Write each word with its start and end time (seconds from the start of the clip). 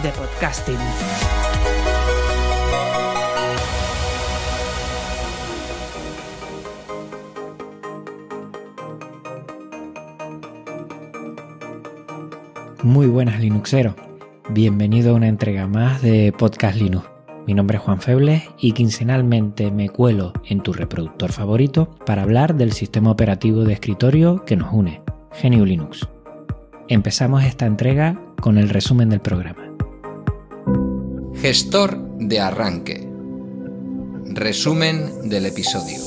de 0.00 0.08
podcasting. 0.10 0.78
Muy 12.82 13.06
buenas 13.06 13.38
Linuxero, 13.40 13.94
bienvenido 14.48 15.12
a 15.12 15.14
una 15.14 15.28
entrega 15.28 15.66
más 15.66 16.00
de 16.00 16.32
Podcast 16.36 16.76
Linux. 16.76 17.06
Mi 17.46 17.54
nombre 17.54 17.76
es 17.76 17.82
Juan 17.82 18.00
Febles 18.00 18.44
y 18.58 18.72
quincenalmente 18.72 19.70
me 19.70 19.88
cuelo 19.88 20.32
en 20.46 20.62
tu 20.62 20.72
reproductor 20.72 21.32
favorito 21.32 21.90
para 22.06 22.22
hablar 22.22 22.54
del 22.54 22.72
sistema 22.72 23.10
operativo 23.10 23.64
de 23.64 23.74
escritorio 23.74 24.44
que 24.44 24.56
nos 24.56 24.72
une, 24.72 25.02
GNU 25.42 25.64
Linux. 25.64 26.08
Empezamos 26.88 27.44
esta 27.44 27.66
entrega 27.66 28.20
con 28.40 28.58
el 28.58 28.68
resumen 28.68 29.10
del 29.10 29.20
programa. 29.20 29.61
Gestor 31.42 31.98
de 32.20 32.38
arranque. 32.38 33.04
Resumen 34.26 35.28
del 35.28 35.46
episodio. 35.46 35.98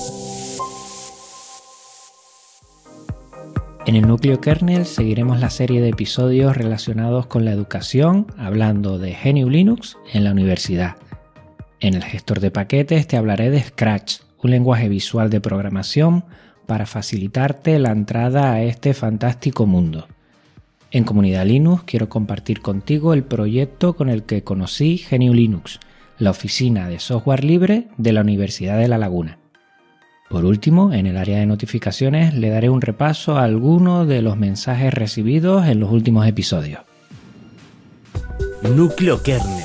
En 3.86 3.98
el 3.98 4.08
núcleo 4.08 4.40
kernel 4.40 4.86
seguiremos 4.86 5.42
la 5.42 5.50
serie 5.50 5.82
de 5.82 5.90
episodios 5.90 6.56
relacionados 6.56 7.28
con 7.28 7.44
la 7.44 7.52
educación, 7.52 8.28
hablando 8.38 8.98
de 8.98 9.14
GNU 9.22 9.50
Linux 9.50 9.98
en 10.14 10.24
la 10.24 10.32
universidad. 10.32 10.96
En 11.82 11.96
el 11.96 12.04
gestor 12.06 12.40
de 12.40 12.52
paquetes 12.52 13.06
te 13.06 13.18
hablaré 13.18 13.50
de 13.50 13.62
Scratch, 13.62 14.22
un 14.42 14.52
lenguaje 14.52 14.88
visual 14.88 15.30
de 15.30 15.42
programación 15.42 16.24
para 16.66 16.86
facilitarte 16.86 17.78
la 17.78 17.92
entrada 17.92 18.54
a 18.54 18.64
este 18.64 18.94
fantástico 18.94 19.66
mundo. 19.66 20.08
En 20.96 21.04
Comunidad 21.04 21.46
Linux 21.46 21.84
quiero 21.84 22.08
compartir 22.08 22.62
contigo 22.62 23.14
el 23.14 23.26
proyecto 23.26 23.98
con 23.98 24.08
el 24.08 24.24
que 24.24 24.46
conocí 24.46 25.04
GNU 25.12 25.34
Linux, 25.34 25.82
la 26.20 26.30
oficina 26.30 26.88
de 26.88 27.00
software 27.00 27.44
libre 27.44 27.90
de 27.98 28.14
la 28.14 28.22
Universidad 28.22 28.78
de 28.78 28.88
La 28.88 28.98
Laguna. 28.98 29.38
Por 30.30 30.46
último, 30.46 30.94
en 30.94 31.06
el 31.06 31.18
área 31.18 31.40
de 31.40 31.48
notificaciones 31.48 32.34
le 32.34 32.48
daré 32.48 32.70
un 32.70 32.80
repaso 32.80 33.38
a 33.38 33.44
algunos 33.44 34.08
de 34.08 34.22
los 34.22 34.38
mensajes 34.38 34.94
recibidos 34.94 35.68
en 35.68 35.82
los 35.82 35.92
últimos 35.92 36.26
episodios. 36.28 36.80
Núcleo 38.64 39.22
kernel. 39.22 39.64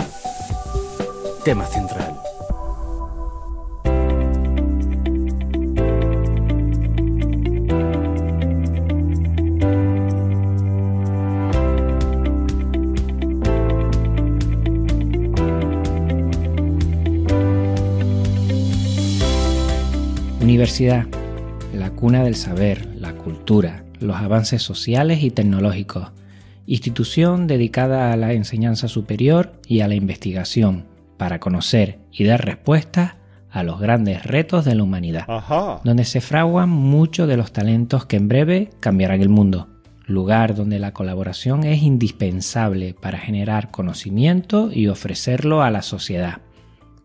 Tema 1.44 1.64
central. 1.66 2.16
Universidad, 20.50 21.06
la 21.72 21.92
cuna 21.92 22.24
del 22.24 22.34
saber, 22.34 22.96
la 22.96 23.12
cultura, 23.12 23.84
los 24.00 24.16
avances 24.16 24.60
sociales 24.60 25.22
y 25.22 25.30
tecnológicos. 25.30 26.10
Institución 26.66 27.46
dedicada 27.46 28.12
a 28.12 28.16
la 28.16 28.32
enseñanza 28.32 28.88
superior 28.88 29.52
y 29.68 29.82
a 29.82 29.86
la 29.86 29.94
investigación 29.94 30.88
para 31.18 31.38
conocer 31.38 32.00
y 32.10 32.24
dar 32.24 32.44
respuestas 32.44 33.14
a 33.48 33.62
los 33.62 33.78
grandes 33.78 34.24
retos 34.24 34.64
de 34.64 34.74
la 34.74 34.82
humanidad, 34.82 35.24
donde 35.84 36.04
se 36.04 36.20
fraguan 36.20 36.68
muchos 36.68 37.28
de 37.28 37.36
los 37.36 37.52
talentos 37.52 38.06
que 38.06 38.16
en 38.16 38.26
breve 38.26 38.70
cambiarán 38.80 39.20
el 39.20 39.28
mundo. 39.28 39.68
Lugar 40.04 40.56
donde 40.56 40.80
la 40.80 40.92
colaboración 40.92 41.62
es 41.62 41.80
indispensable 41.80 42.92
para 42.92 43.18
generar 43.18 43.70
conocimiento 43.70 44.72
y 44.72 44.88
ofrecerlo 44.88 45.62
a 45.62 45.70
la 45.70 45.82
sociedad. 45.82 46.40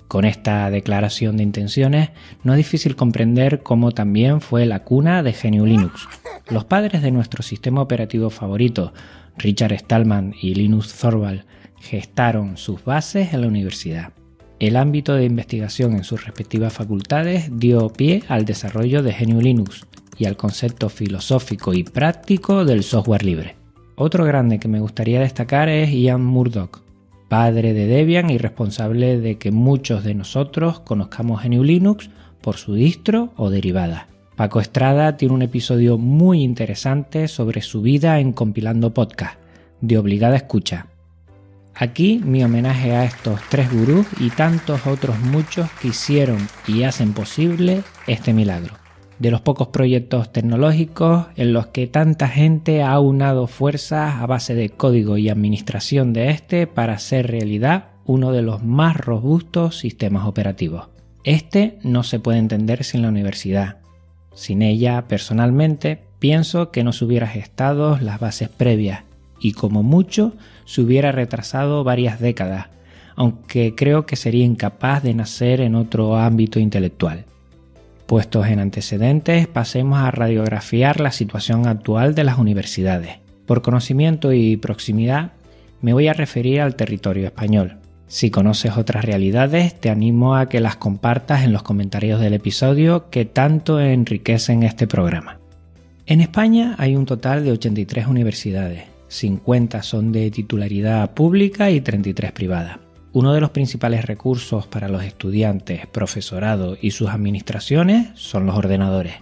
Con 0.07 0.23
esta 0.25 0.69
declaración 0.69 1.37
de 1.37 1.43
intenciones, 1.43 2.09
no 2.43 2.53
es 2.53 2.57
difícil 2.57 2.95
comprender 2.95 3.63
cómo 3.63 3.91
también 3.91 4.39
fue 4.39 4.65
la 4.65 4.83
cuna 4.83 5.23
de 5.23 5.33
GNU 5.33 5.65
Linux. 5.65 6.07
Los 6.49 6.63
padres 6.63 7.01
de 7.01 7.11
nuestro 7.11 7.41
sistema 7.41 7.81
operativo 7.81 8.29
favorito, 8.29 8.93
Richard 9.37 9.73
Stallman 9.79 10.33
y 10.39 10.53
Linus 10.53 10.93
Thorvald, 10.93 11.43
gestaron 11.79 12.57
sus 12.57 12.83
bases 12.83 13.33
en 13.33 13.41
la 13.41 13.47
universidad. 13.47 14.13
El 14.59 14.77
ámbito 14.77 15.15
de 15.15 15.25
investigación 15.25 15.93
en 15.93 16.03
sus 16.03 16.23
respectivas 16.23 16.71
facultades 16.71 17.49
dio 17.51 17.89
pie 17.89 18.23
al 18.27 18.45
desarrollo 18.45 19.03
de 19.03 19.13
GNU 19.13 19.41
Linux 19.41 19.85
y 20.17 20.25
al 20.25 20.37
concepto 20.37 20.87
filosófico 20.89 21.73
y 21.73 21.83
práctico 21.83 22.63
del 22.63 22.83
software 22.83 23.25
libre. 23.25 23.55
Otro 23.95 24.23
grande 24.23 24.59
que 24.59 24.67
me 24.67 24.79
gustaría 24.79 25.19
destacar 25.19 25.67
es 25.67 25.91
Ian 25.91 26.23
Murdoch, 26.23 26.84
padre 27.27 27.73
de 27.73 27.87
Debian 27.87 28.29
y 28.29 28.37
responsable 28.37 29.19
de 29.19 29.37
que 29.37 29.51
muchos 29.51 30.03
de 30.03 30.13
nosotros 30.13 30.79
conozcamos 30.79 31.43
GNU 31.43 31.63
Linux 31.63 32.09
por 32.41 32.57
su 32.57 32.73
distro 32.73 33.33
o 33.35 33.49
derivada. 33.49 34.07
Paco 34.35 34.59
Estrada 34.59 35.17
tiene 35.17 35.33
un 35.33 35.41
episodio 35.41 35.97
muy 35.97 36.43
interesante 36.43 37.27
sobre 37.27 37.61
su 37.61 37.81
vida 37.81 38.19
en 38.19 38.33
compilando 38.33 38.93
podcast, 38.93 39.39
de 39.81 39.97
obligada 39.97 40.35
escucha. 40.35 40.87
Aquí 41.73 42.21
mi 42.23 42.43
homenaje 42.43 42.95
a 42.95 43.05
estos 43.05 43.39
tres 43.49 43.71
gurús 43.71 44.05
y 44.19 44.29
tantos 44.29 44.85
otros 44.87 45.19
muchos 45.19 45.69
que 45.81 45.89
hicieron 45.89 46.47
y 46.67 46.83
hacen 46.83 47.13
posible 47.13 47.83
este 48.07 48.33
milagro 48.33 48.84
de 49.19 49.31
los 49.31 49.41
pocos 49.41 49.69
proyectos 49.69 50.31
tecnológicos 50.31 51.27
en 51.35 51.53
los 51.53 51.67
que 51.67 51.87
tanta 51.87 52.27
gente 52.27 52.83
ha 52.83 52.99
unado 52.99 53.47
fuerzas 53.47 54.15
a 54.21 54.25
base 54.25 54.55
de 54.55 54.69
código 54.69 55.17
y 55.17 55.29
administración 55.29 56.13
de 56.13 56.31
este 56.31 56.67
para 56.67 56.93
hacer 56.93 57.27
realidad 57.27 57.85
uno 58.05 58.31
de 58.31 58.41
los 58.41 58.63
más 58.63 58.97
robustos 58.97 59.77
sistemas 59.77 60.25
operativos. 60.25 60.89
Este 61.23 61.79
no 61.81 62.03
se 62.03 62.19
puede 62.19 62.37
entender 62.37 62.83
sin 62.83 63.01
la 63.01 63.09
universidad. 63.09 63.77
Sin 64.35 64.61
ella, 64.61 65.07
personalmente, 65.07 66.01
pienso 66.19 66.71
que 66.71 66.83
no 66.83 66.93
se 66.93 67.05
hubiera 67.05 67.27
gestado 67.27 67.97
las 67.99 68.19
bases 68.19 68.49
previas 68.49 69.03
y 69.39 69.53
como 69.53 69.81
mucho 69.81 70.33
se 70.65 70.81
hubiera 70.81 71.11
retrasado 71.11 71.83
varias 71.83 72.19
décadas, 72.19 72.67
aunque 73.15 73.73
creo 73.75 74.05
que 74.05 74.17
sería 74.17 74.45
incapaz 74.45 75.03
de 75.03 75.13
nacer 75.13 75.61
en 75.61 75.75
otro 75.75 76.17
ámbito 76.17 76.59
intelectual. 76.59 77.25
Puestos 78.05 78.45
en 78.47 78.59
antecedentes, 78.59 79.47
pasemos 79.47 79.99
a 79.99 80.11
radiografiar 80.11 80.99
la 80.99 81.11
situación 81.11 81.67
actual 81.67 82.13
de 82.13 82.23
las 82.23 82.37
universidades. 82.37 83.17
Por 83.47 83.63
conocimiento 83.63 84.31
y 84.31 84.57
proximidad, 84.57 85.31
me 85.81 85.93
voy 85.93 86.07
a 86.07 86.13
referir 86.13 86.61
al 86.61 86.75
territorio 86.75 87.25
español. 87.25 87.77
Si 88.07 88.29
conoces 88.29 88.77
otras 88.77 89.03
realidades, 89.03 89.79
te 89.79 89.89
animo 89.89 90.35
a 90.35 90.47
que 90.47 90.59
las 90.59 90.75
compartas 90.75 91.43
en 91.43 91.51
los 91.51 91.63
comentarios 91.63 92.21
del 92.21 92.35
episodio 92.35 93.09
que 93.09 93.25
tanto 93.25 93.79
enriquecen 93.79 94.61
este 94.61 94.85
programa. 94.85 95.39
En 96.05 96.21
España 96.21 96.75
hay 96.77 96.95
un 96.95 97.07
total 97.07 97.43
de 97.43 97.51
83 97.53 98.05
universidades, 98.05 98.83
50 99.07 99.81
son 99.81 100.11
de 100.11 100.29
titularidad 100.29 101.11
pública 101.15 101.71
y 101.71 101.81
33 101.81 102.31
privadas. 102.31 102.84
Uno 103.15 103.33
de 103.33 103.39
los 103.39 103.51
principales 103.51 104.03
recursos 104.03 104.67
para 104.67 104.89
los 104.89 105.01
estudiantes, 105.01 105.87
profesorado 105.87 106.75
y 106.81 106.91
sus 106.91 107.07
administraciones 107.07 108.09
son 108.15 108.45
los 108.45 108.57
ordenadores. 108.57 109.13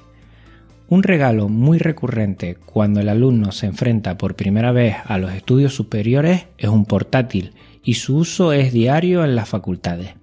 Un 0.88 1.04
regalo 1.04 1.48
muy 1.48 1.78
recurrente 1.78 2.56
cuando 2.56 3.02
el 3.02 3.10
alumno 3.10 3.52
se 3.52 3.68
enfrenta 3.68 4.18
por 4.18 4.36
primera 4.36 4.72
vez 4.72 4.96
a 5.06 5.20
los 5.20 5.32
estudios 5.32 5.76
superiores 5.76 6.48
es 6.58 6.70
un 6.70 6.86
portátil 6.86 7.54
y 7.84 7.94
su 7.94 8.18
uso 8.18 8.52
es 8.52 8.74
diario 8.74 9.24
en 9.24 9.36
las 9.36 9.48
facultades. 9.48 10.16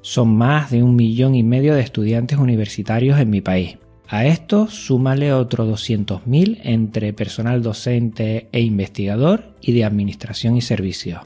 Son 0.00 0.32
más 0.32 0.70
de 0.70 0.84
un 0.84 0.94
millón 0.94 1.34
y 1.34 1.42
medio 1.42 1.74
de 1.74 1.80
estudiantes 1.80 2.38
universitarios 2.38 3.18
en 3.18 3.28
mi 3.28 3.40
país. 3.40 3.76
A 4.06 4.24
esto 4.24 4.68
súmale 4.68 5.32
otros 5.32 5.68
200.000 5.68 6.60
entre 6.62 7.12
personal 7.12 7.60
docente 7.60 8.46
e 8.52 8.60
investigador 8.60 9.52
y 9.60 9.72
de 9.72 9.84
administración 9.84 10.56
y 10.56 10.60
servicios 10.60 11.22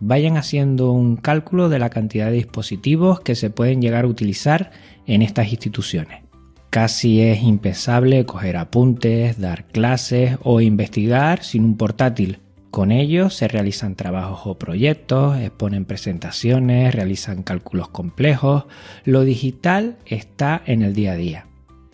vayan 0.00 0.36
haciendo 0.36 0.92
un 0.92 1.16
cálculo 1.16 1.68
de 1.68 1.78
la 1.78 1.90
cantidad 1.90 2.26
de 2.26 2.32
dispositivos 2.32 3.20
que 3.20 3.34
se 3.34 3.50
pueden 3.50 3.80
llegar 3.80 4.04
a 4.04 4.08
utilizar 4.08 4.70
en 5.06 5.22
estas 5.22 5.50
instituciones. 5.50 6.22
Casi 6.70 7.22
es 7.22 7.42
impensable 7.42 8.26
coger 8.26 8.56
apuntes, 8.56 9.40
dar 9.40 9.66
clases 9.66 10.36
o 10.42 10.60
investigar 10.60 11.42
sin 11.42 11.64
un 11.64 11.76
portátil, 11.76 12.40
Con 12.76 12.92
ellos 12.92 13.32
se 13.32 13.48
realizan 13.48 13.94
trabajos 13.94 14.40
o 14.44 14.58
proyectos, 14.58 15.38
exponen 15.38 15.86
presentaciones, 15.86 16.94
realizan 16.94 17.42
cálculos 17.42 17.88
complejos. 17.88 18.64
Lo 19.04 19.24
digital 19.24 19.96
está 20.04 20.60
en 20.66 20.82
el 20.82 20.92
día 20.92 21.12
a 21.12 21.16
día. 21.16 21.46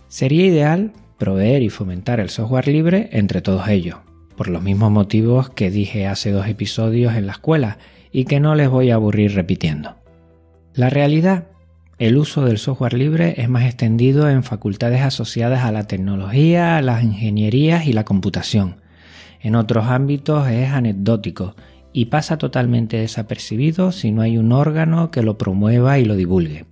Sería 0.08 0.44
ideal 0.44 0.92
proveer 1.18 1.62
y 1.62 1.68
fomentar 1.68 2.18
el 2.18 2.30
software 2.30 2.66
libre 2.66 3.10
entre 3.12 3.42
todos 3.42 3.68
ellos, 3.68 3.98
por 4.42 4.50
los 4.50 4.64
mismos 4.64 4.90
motivos 4.90 5.50
que 5.50 5.70
dije 5.70 6.08
hace 6.08 6.32
dos 6.32 6.48
episodios 6.48 7.14
en 7.14 7.26
la 7.26 7.32
escuela 7.34 7.78
y 8.10 8.24
que 8.24 8.40
no 8.40 8.56
les 8.56 8.68
voy 8.68 8.90
a 8.90 8.96
aburrir 8.96 9.36
repitiendo. 9.36 9.94
La 10.74 10.90
realidad, 10.90 11.46
el 12.00 12.16
uso 12.16 12.44
del 12.44 12.58
software 12.58 12.94
libre 12.94 13.34
es 13.36 13.48
más 13.48 13.62
extendido 13.62 14.28
en 14.28 14.42
facultades 14.42 15.02
asociadas 15.02 15.62
a 15.62 15.70
la 15.70 15.86
tecnología, 15.86 16.82
las 16.82 17.04
ingenierías 17.04 17.86
y 17.86 17.92
la 17.92 18.04
computación 18.04 18.82
en 19.40 19.54
otros 19.54 19.86
ámbitos 19.86 20.48
es 20.48 20.70
anecdótico 20.70 21.54
y 21.92 22.06
pasa 22.06 22.36
totalmente 22.36 22.96
desapercibido 22.96 23.92
si 23.92 24.10
no 24.10 24.22
hay 24.22 24.38
un 24.38 24.50
órgano 24.50 25.12
que 25.12 25.22
lo 25.22 25.38
promueva 25.38 26.00
y 26.00 26.04
lo 26.04 26.16
divulgue. 26.16 26.64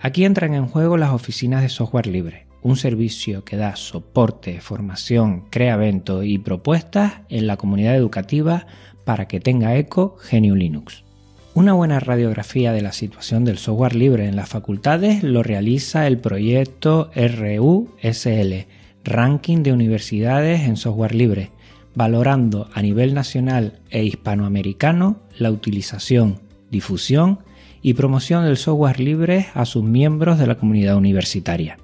Aquí 0.00 0.24
entran 0.24 0.54
en 0.54 0.68
juego 0.68 0.96
las 0.96 1.10
oficinas 1.10 1.60
de 1.62 1.70
software 1.70 2.06
libre, 2.06 2.46
un 2.64 2.76
servicio 2.76 3.44
que 3.44 3.58
da 3.58 3.76
soporte, 3.76 4.60
formación, 4.62 5.44
crea 5.50 5.74
eventos 5.74 6.24
y 6.24 6.38
propuestas 6.38 7.20
en 7.28 7.46
la 7.46 7.58
comunidad 7.58 7.94
educativa 7.94 8.66
para 9.04 9.28
que 9.28 9.38
tenga 9.38 9.76
eco 9.76 10.16
GNU 10.32 10.56
Linux. 10.56 11.04
Una 11.52 11.74
buena 11.74 12.00
radiografía 12.00 12.72
de 12.72 12.80
la 12.80 12.92
situación 12.92 13.44
del 13.44 13.58
software 13.58 13.94
libre 13.94 14.26
en 14.26 14.34
las 14.34 14.48
facultades 14.48 15.22
lo 15.22 15.42
realiza 15.42 16.06
el 16.06 16.18
proyecto 16.18 17.10
RUSL, 17.14 18.66
Ranking 19.04 19.62
de 19.62 19.72
Universidades 19.72 20.62
en 20.62 20.78
Software 20.78 21.14
Libre, 21.14 21.50
valorando 21.94 22.70
a 22.72 22.80
nivel 22.80 23.12
nacional 23.12 23.80
e 23.90 24.04
hispanoamericano 24.04 25.20
la 25.38 25.50
utilización, 25.50 26.40
difusión 26.70 27.40
y 27.82 27.92
promoción 27.92 28.46
del 28.46 28.56
software 28.56 29.00
libre 29.00 29.48
a 29.52 29.66
sus 29.66 29.84
miembros 29.84 30.38
de 30.38 30.46
la 30.46 30.56
comunidad 30.56 30.96
universitaria. 30.96 31.76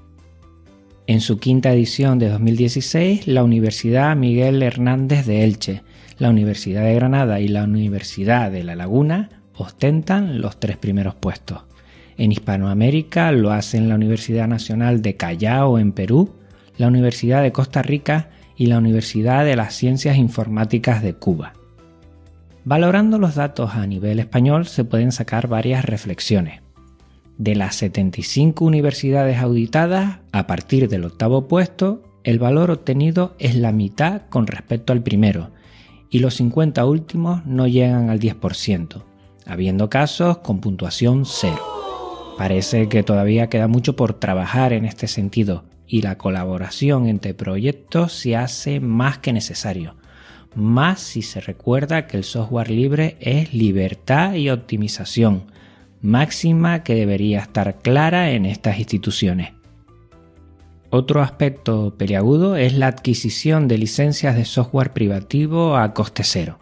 En 1.10 1.20
su 1.20 1.40
quinta 1.40 1.72
edición 1.72 2.20
de 2.20 2.28
2016, 2.28 3.26
la 3.26 3.42
Universidad 3.42 4.14
Miguel 4.14 4.62
Hernández 4.62 5.26
de 5.26 5.42
Elche, 5.42 5.82
la 6.18 6.30
Universidad 6.30 6.84
de 6.84 6.94
Granada 6.94 7.40
y 7.40 7.48
la 7.48 7.64
Universidad 7.64 8.52
de 8.52 8.62
La 8.62 8.76
Laguna 8.76 9.28
ostentan 9.56 10.40
los 10.40 10.60
tres 10.60 10.76
primeros 10.76 11.16
puestos. 11.16 11.64
En 12.16 12.30
Hispanoamérica 12.30 13.32
lo 13.32 13.50
hacen 13.50 13.88
la 13.88 13.96
Universidad 13.96 14.46
Nacional 14.46 15.02
de 15.02 15.16
Callao 15.16 15.80
en 15.80 15.90
Perú, 15.90 16.32
la 16.76 16.86
Universidad 16.86 17.42
de 17.42 17.50
Costa 17.50 17.82
Rica 17.82 18.30
y 18.54 18.66
la 18.66 18.78
Universidad 18.78 19.44
de 19.44 19.56
las 19.56 19.74
Ciencias 19.74 20.16
Informáticas 20.16 21.02
de 21.02 21.14
Cuba. 21.14 21.54
Valorando 22.62 23.18
los 23.18 23.34
datos 23.34 23.74
a 23.74 23.84
nivel 23.84 24.20
español 24.20 24.64
se 24.66 24.84
pueden 24.84 25.10
sacar 25.10 25.48
varias 25.48 25.84
reflexiones. 25.84 26.60
De 27.40 27.54
las 27.54 27.76
75 27.76 28.66
universidades 28.66 29.38
auditadas, 29.38 30.18
a 30.30 30.46
partir 30.46 30.90
del 30.90 31.06
octavo 31.06 31.48
puesto, 31.48 32.02
el 32.22 32.38
valor 32.38 32.70
obtenido 32.70 33.34
es 33.38 33.54
la 33.54 33.72
mitad 33.72 34.28
con 34.28 34.46
respecto 34.46 34.92
al 34.92 35.02
primero, 35.02 35.48
y 36.10 36.18
los 36.18 36.34
50 36.34 36.84
últimos 36.84 37.46
no 37.46 37.66
llegan 37.66 38.10
al 38.10 38.20
10%, 38.20 39.04
habiendo 39.46 39.88
casos 39.88 40.36
con 40.40 40.60
puntuación 40.60 41.24
cero. 41.24 41.64
Parece 42.36 42.90
que 42.90 43.02
todavía 43.02 43.48
queda 43.48 43.68
mucho 43.68 43.96
por 43.96 44.12
trabajar 44.12 44.74
en 44.74 44.84
este 44.84 45.08
sentido, 45.08 45.64
y 45.86 46.02
la 46.02 46.18
colaboración 46.18 47.08
entre 47.08 47.32
proyectos 47.32 48.12
se 48.12 48.36
hace 48.36 48.80
más 48.80 49.16
que 49.16 49.32
necesario, 49.32 49.94
más 50.54 51.00
si 51.00 51.22
se 51.22 51.40
recuerda 51.40 52.06
que 52.06 52.18
el 52.18 52.24
software 52.24 52.70
libre 52.70 53.16
es 53.18 53.54
libertad 53.54 54.34
y 54.34 54.50
optimización, 54.50 55.44
máxima 56.02 56.82
que 56.82 56.94
debería 56.94 57.40
estar 57.40 57.78
clara 57.78 58.30
en 58.30 58.46
estas 58.46 58.78
instituciones. 58.78 59.52
Otro 60.90 61.22
aspecto 61.22 61.94
peliagudo 61.96 62.56
es 62.56 62.74
la 62.74 62.88
adquisición 62.88 63.68
de 63.68 63.78
licencias 63.78 64.34
de 64.34 64.44
software 64.44 64.92
privativo 64.92 65.76
a 65.76 65.94
coste 65.94 66.24
cero. 66.24 66.58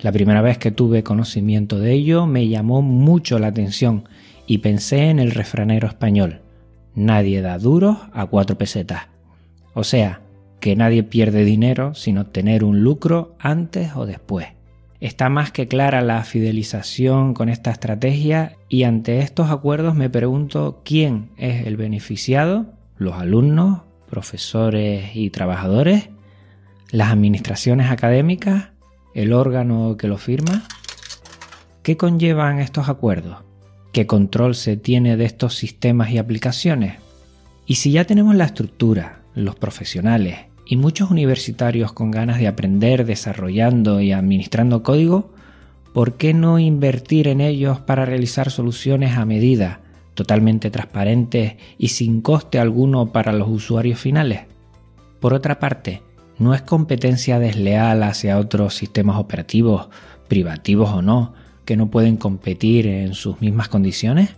La 0.00 0.12
primera 0.12 0.40
vez 0.40 0.56
que 0.56 0.70
tuve 0.70 1.02
conocimiento 1.02 1.78
de 1.78 1.92
ello 1.92 2.26
me 2.26 2.48
llamó 2.48 2.80
mucho 2.80 3.38
la 3.38 3.48
atención 3.48 4.08
y 4.46 4.58
pensé 4.58 5.10
en 5.10 5.18
el 5.18 5.32
refranero 5.32 5.86
español 5.88 6.40
nadie 6.94 7.40
da 7.42 7.58
duros 7.58 7.98
a 8.12 8.26
cuatro 8.26 8.56
pesetas. 8.56 9.08
O 9.74 9.84
sea, 9.84 10.20
que 10.60 10.76
nadie 10.76 11.02
pierde 11.02 11.44
dinero 11.44 11.94
sin 11.94 12.18
obtener 12.18 12.64
un 12.64 12.82
lucro 12.82 13.34
antes 13.38 13.96
o 13.96 14.06
después. 14.06 14.48
Está 15.00 15.30
más 15.30 15.50
que 15.50 15.66
clara 15.66 16.02
la 16.02 16.22
fidelización 16.24 17.32
con 17.32 17.48
esta 17.48 17.70
estrategia 17.70 18.56
y 18.68 18.82
ante 18.82 19.20
estos 19.20 19.50
acuerdos 19.50 19.94
me 19.94 20.10
pregunto 20.10 20.82
quién 20.84 21.30
es 21.38 21.66
el 21.66 21.78
beneficiado, 21.78 22.66
los 22.98 23.14
alumnos, 23.14 23.80
profesores 24.10 25.16
y 25.16 25.30
trabajadores, 25.30 26.10
las 26.90 27.10
administraciones 27.10 27.90
académicas, 27.90 28.72
el 29.14 29.32
órgano 29.32 29.96
que 29.96 30.06
lo 30.06 30.18
firma. 30.18 30.64
¿Qué 31.82 31.96
conllevan 31.96 32.58
estos 32.58 32.90
acuerdos? 32.90 33.38
¿Qué 33.92 34.06
control 34.06 34.54
se 34.54 34.76
tiene 34.76 35.16
de 35.16 35.24
estos 35.24 35.54
sistemas 35.54 36.10
y 36.10 36.18
aplicaciones? 36.18 36.98
Y 37.64 37.76
si 37.76 37.92
ya 37.92 38.04
tenemos 38.04 38.34
la 38.34 38.44
estructura, 38.44 39.22
los 39.34 39.56
profesionales 39.56 40.49
y 40.70 40.76
muchos 40.76 41.10
universitarios 41.10 41.92
con 41.92 42.12
ganas 42.12 42.38
de 42.38 42.46
aprender 42.46 43.04
desarrollando 43.04 44.00
y 44.00 44.12
administrando 44.12 44.84
código, 44.84 45.32
¿por 45.92 46.12
qué 46.14 46.32
no 46.32 46.60
invertir 46.60 47.26
en 47.26 47.40
ellos 47.40 47.80
para 47.80 48.06
realizar 48.06 48.52
soluciones 48.52 49.16
a 49.16 49.24
medida, 49.24 49.80
totalmente 50.14 50.70
transparentes 50.70 51.54
y 51.76 51.88
sin 51.88 52.20
coste 52.20 52.60
alguno 52.60 53.06
para 53.10 53.32
los 53.32 53.48
usuarios 53.48 53.98
finales? 53.98 54.42
Por 55.18 55.34
otra 55.34 55.58
parte, 55.58 56.02
¿no 56.38 56.54
es 56.54 56.62
competencia 56.62 57.40
desleal 57.40 58.04
hacia 58.04 58.38
otros 58.38 58.76
sistemas 58.76 59.16
operativos, 59.16 59.88
privativos 60.28 60.90
o 60.90 61.02
no, 61.02 61.34
que 61.64 61.76
no 61.76 61.90
pueden 61.90 62.16
competir 62.16 62.86
en 62.86 63.14
sus 63.14 63.40
mismas 63.40 63.68
condiciones? 63.68 64.36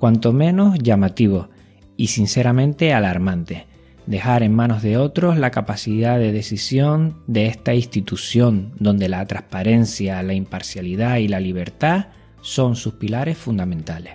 Cuanto 0.00 0.32
menos 0.32 0.80
llamativo 0.80 1.48
y 1.96 2.08
sinceramente 2.08 2.92
alarmante 2.92 3.66
dejar 4.06 4.42
en 4.42 4.54
manos 4.54 4.82
de 4.82 4.96
otros 4.96 5.38
la 5.38 5.50
capacidad 5.50 6.18
de 6.18 6.32
decisión 6.32 7.22
de 7.26 7.46
esta 7.46 7.74
institución 7.74 8.72
donde 8.78 9.08
la 9.08 9.24
transparencia, 9.26 10.22
la 10.22 10.34
imparcialidad 10.34 11.16
y 11.16 11.28
la 11.28 11.40
libertad 11.40 12.06
son 12.40 12.76
sus 12.76 12.94
pilares 12.94 13.36
fundamentales. 13.36 14.14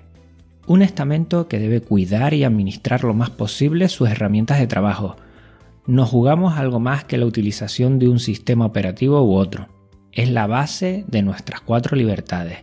Un 0.67 0.81
estamento 0.81 1.47
que 1.47 1.59
debe 1.59 1.81
cuidar 1.81 2.33
y 2.33 2.43
administrar 2.43 3.03
lo 3.03 3.13
más 3.13 3.29
posible 3.29 3.89
sus 3.89 4.09
herramientas 4.09 4.59
de 4.59 4.67
trabajo. 4.67 5.17
No 5.85 6.05
jugamos 6.05 6.57
algo 6.57 6.79
más 6.79 7.03
que 7.03 7.17
la 7.17 7.25
utilización 7.25 7.99
de 7.99 8.07
un 8.07 8.19
sistema 8.19 8.65
operativo 8.65 9.21
u 9.23 9.35
otro 9.35 9.67
es 10.11 10.29
la 10.29 10.47
base 10.47 11.05
de 11.07 11.21
nuestras 11.21 11.61
cuatro 11.61 11.95
libertades. 11.95 12.59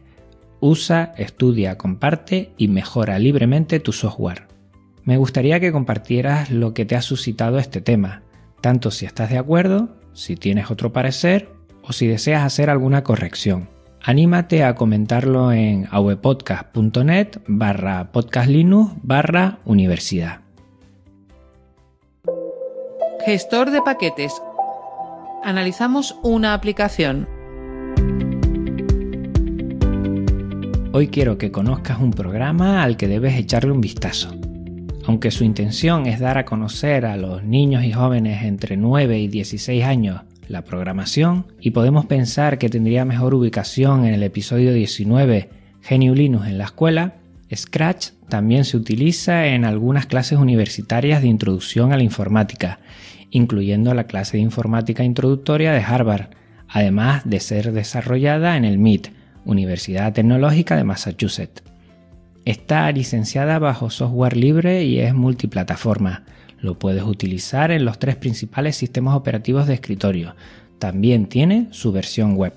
Usa, 0.60 1.12
estudia, 1.16 1.78
comparte 1.78 2.52
y 2.58 2.68
mejora 2.68 3.18
libremente 3.18 3.80
tu 3.80 3.92
software. 3.92 4.47
Me 5.08 5.16
gustaría 5.16 5.58
que 5.58 5.72
compartieras 5.72 6.50
lo 6.50 6.74
que 6.74 6.84
te 6.84 6.94
ha 6.94 7.00
suscitado 7.00 7.58
este 7.58 7.80
tema, 7.80 8.20
tanto 8.60 8.90
si 8.90 9.06
estás 9.06 9.30
de 9.30 9.38
acuerdo, 9.38 9.88
si 10.12 10.36
tienes 10.36 10.70
otro 10.70 10.92
parecer 10.92 11.48
o 11.80 11.94
si 11.94 12.06
deseas 12.06 12.44
hacer 12.44 12.68
alguna 12.68 13.04
corrección. 13.04 13.70
Anímate 14.02 14.64
a 14.64 14.74
comentarlo 14.74 15.50
en 15.50 15.88
avepodcast.net 15.90 17.38
barra 17.46 18.12
podcastlinux 18.12 18.96
barra 19.02 19.60
universidad. 19.64 20.40
Gestor 23.24 23.70
de 23.70 23.80
paquetes. 23.80 24.42
Analizamos 25.42 26.18
una 26.22 26.52
aplicación. 26.52 27.26
Hoy 30.92 31.08
quiero 31.08 31.38
que 31.38 31.50
conozcas 31.50 31.98
un 31.98 32.10
programa 32.10 32.82
al 32.82 32.98
que 32.98 33.08
debes 33.08 33.38
echarle 33.38 33.72
un 33.72 33.80
vistazo. 33.80 34.37
Aunque 35.08 35.30
su 35.30 35.42
intención 35.42 36.04
es 36.04 36.20
dar 36.20 36.36
a 36.36 36.44
conocer 36.44 37.06
a 37.06 37.16
los 37.16 37.42
niños 37.42 37.82
y 37.82 37.92
jóvenes 37.92 38.42
entre 38.42 38.76
9 38.76 39.18
y 39.18 39.28
16 39.28 39.82
años 39.82 40.20
la 40.48 40.64
programación, 40.64 41.46
y 41.62 41.70
podemos 41.70 42.04
pensar 42.04 42.58
que 42.58 42.68
tendría 42.68 43.06
mejor 43.06 43.32
ubicación 43.32 44.04
en 44.04 44.12
el 44.12 44.22
episodio 44.22 44.70
19, 44.74 45.48
GNU 45.88 46.14
Linux 46.14 46.46
en 46.46 46.58
la 46.58 46.64
escuela, 46.64 47.14
Scratch 47.56 48.08
también 48.28 48.66
se 48.66 48.76
utiliza 48.76 49.46
en 49.46 49.64
algunas 49.64 50.04
clases 50.04 50.38
universitarias 50.38 51.22
de 51.22 51.28
introducción 51.28 51.94
a 51.94 51.96
la 51.96 52.02
informática, 52.02 52.80
incluyendo 53.30 53.94
la 53.94 54.04
clase 54.04 54.36
de 54.36 54.42
informática 54.42 55.04
introductoria 55.04 55.72
de 55.72 55.80
Harvard, 55.80 56.34
además 56.68 57.22
de 57.24 57.40
ser 57.40 57.72
desarrollada 57.72 58.58
en 58.58 58.66
el 58.66 58.76
MIT, 58.76 59.08
Universidad 59.46 60.12
Tecnológica 60.12 60.76
de 60.76 60.84
Massachusetts. 60.84 61.67
Está 62.44 62.90
licenciada 62.92 63.58
bajo 63.58 63.90
software 63.90 64.36
libre 64.36 64.84
y 64.84 65.00
es 65.00 65.14
multiplataforma. 65.14 66.24
Lo 66.60 66.78
puedes 66.78 67.04
utilizar 67.04 67.70
en 67.70 67.84
los 67.84 67.98
tres 67.98 68.16
principales 68.16 68.76
sistemas 68.76 69.14
operativos 69.14 69.66
de 69.66 69.74
escritorio, 69.74 70.34
También 70.78 71.26
tiene 71.26 71.68
su 71.72 71.90
versión 71.90 72.36
web. 72.36 72.54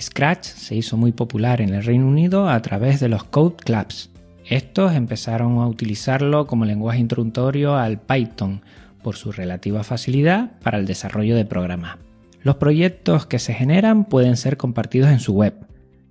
Scratch 0.00 0.44
se 0.44 0.76
hizo 0.76 0.96
muy 0.96 1.10
popular 1.10 1.60
en 1.60 1.74
el 1.74 1.82
Reino 1.82 2.06
Unido 2.06 2.48
a 2.48 2.62
través 2.62 3.00
de 3.00 3.08
los 3.08 3.24
Code 3.24 3.56
Clubs. 3.56 4.10
Estos 4.46 4.94
empezaron 4.94 5.58
a 5.58 5.66
utilizarlo 5.66 6.46
como 6.46 6.64
lenguaje 6.64 7.00
introductorio 7.00 7.76
al 7.76 8.00
Python 8.00 8.62
por 9.02 9.16
su 9.16 9.32
relativa 9.32 9.82
facilidad 9.82 10.52
para 10.62 10.78
el 10.78 10.86
desarrollo 10.86 11.34
de 11.34 11.44
programas. 11.44 11.96
Los 12.42 12.56
proyectos 12.56 13.26
que 13.26 13.38
se 13.38 13.52
generan 13.52 14.04
pueden 14.04 14.36
ser 14.36 14.56
compartidos 14.56 15.10
en 15.10 15.20
su 15.20 15.34
web. 15.34 15.54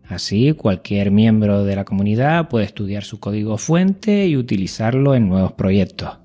Así, 0.10 0.54
cualquier 0.54 1.12
miembro 1.12 1.66
de 1.66 1.76
la 1.76 1.84
comunidad 1.84 2.48
puede 2.48 2.66
estudiar 2.66 3.04
su 3.04 3.20
código 3.20 3.58
fuente 3.58 4.28
y 4.28 4.38
utilizarlo 4.38 5.16
en 5.16 5.28
nuevos 5.28 5.52
proyectos. 5.54 6.18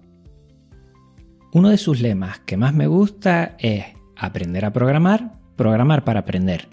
Uno 1.52 1.68
de 1.68 1.78
sus 1.78 2.00
lemas 2.00 2.38
que 2.40 2.56
más 2.56 2.72
me 2.72 2.86
gusta 2.86 3.56
es 3.58 3.84
aprender 4.16 4.64
a 4.64 4.72
programar, 4.72 5.34
programar 5.56 6.04
para 6.04 6.20
aprender. 6.20 6.68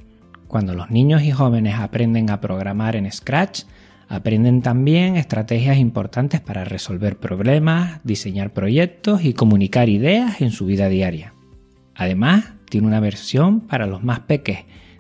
Cuando 0.48 0.74
los 0.74 0.90
niños 0.90 1.24
y 1.24 1.32
jóvenes 1.32 1.76
aprenden 1.76 2.30
a 2.30 2.40
programar 2.42 2.96
en 2.96 3.12
Scratch, 3.12 3.64
aprenden 4.08 4.62
también 4.62 5.16
estrategias 5.16 5.78
importantes 5.78 6.42
para 6.42 6.64
resolver 6.64 7.18
problemas, 7.18 8.00
diseñar 8.04 8.52
proyectos 8.52 9.24
y 9.24 9.34
comunicar 9.34 9.90
ideas 9.90 10.42
en 10.42 10.52
su 10.52 10.66
vida 10.66 10.90
diaria. 10.90 11.34
Además, 11.96 12.54
tiene 12.70 12.88
una 12.88 13.00
versión 13.00 13.62
para 13.62 13.86
los 13.86 14.04
más 14.04 14.22
peques, 14.22 14.60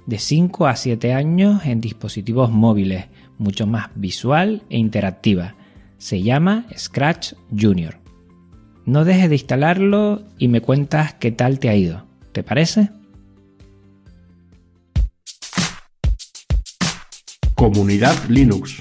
de 0.09 0.17
5 0.17 0.65
a 0.65 0.75
7 0.75 1.13
años 1.13 1.63
en 1.65 1.81
dispositivos 1.81 2.49
móviles, 2.49 3.05
mucho 3.37 3.67
más 3.67 3.89
visual 3.93 4.63
e 4.71 4.79
interactiva. 4.79 5.53
Se 5.99 6.23
llama 6.23 6.65
Scratch 6.75 7.33
Junior. 7.55 7.99
No 8.85 9.05
dejes 9.05 9.29
de 9.29 9.35
instalarlo 9.35 10.23
y 10.39 10.47
me 10.47 10.61
cuentas 10.61 11.13
qué 11.13 11.31
tal 11.31 11.59
te 11.59 11.69
ha 11.69 11.75
ido. 11.75 12.07
¿Te 12.31 12.41
parece? 12.41 12.89
Comunidad 17.53 18.15
Linux. 18.29 18.79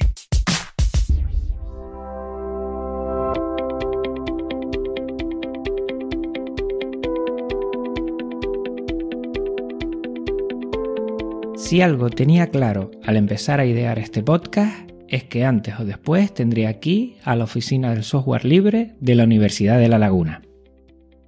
Si 11.69 11.83
algo 11.83 12.09
tenía 12.09 12.47
claro 12.47 12.93
al 13.05 13.19
empezar 13.19 13.61
a 13.61 13.67
idear 13.67 13.99
este 13.99 14.23
podcast 14.23 14.91
es 15.07 15.25
que 15.25 15.45
antes 15.45 15.79
o 15.79 15.85
después 15.85 16.33
tendría 16.33 16.71
aquí 16.71 17.17
a 17.25 17.37
la 17.37 17.45
oficina 17.45 17.91
del 17.91 18.05
software 18.05 18.47
libre 18.47 18.95
de 19.01 19.15
la 19.15 19.25
Universidad 19.25 19.79
de 19.79 19.89
La 19.89 19.99
Laguna. 19.99 20.41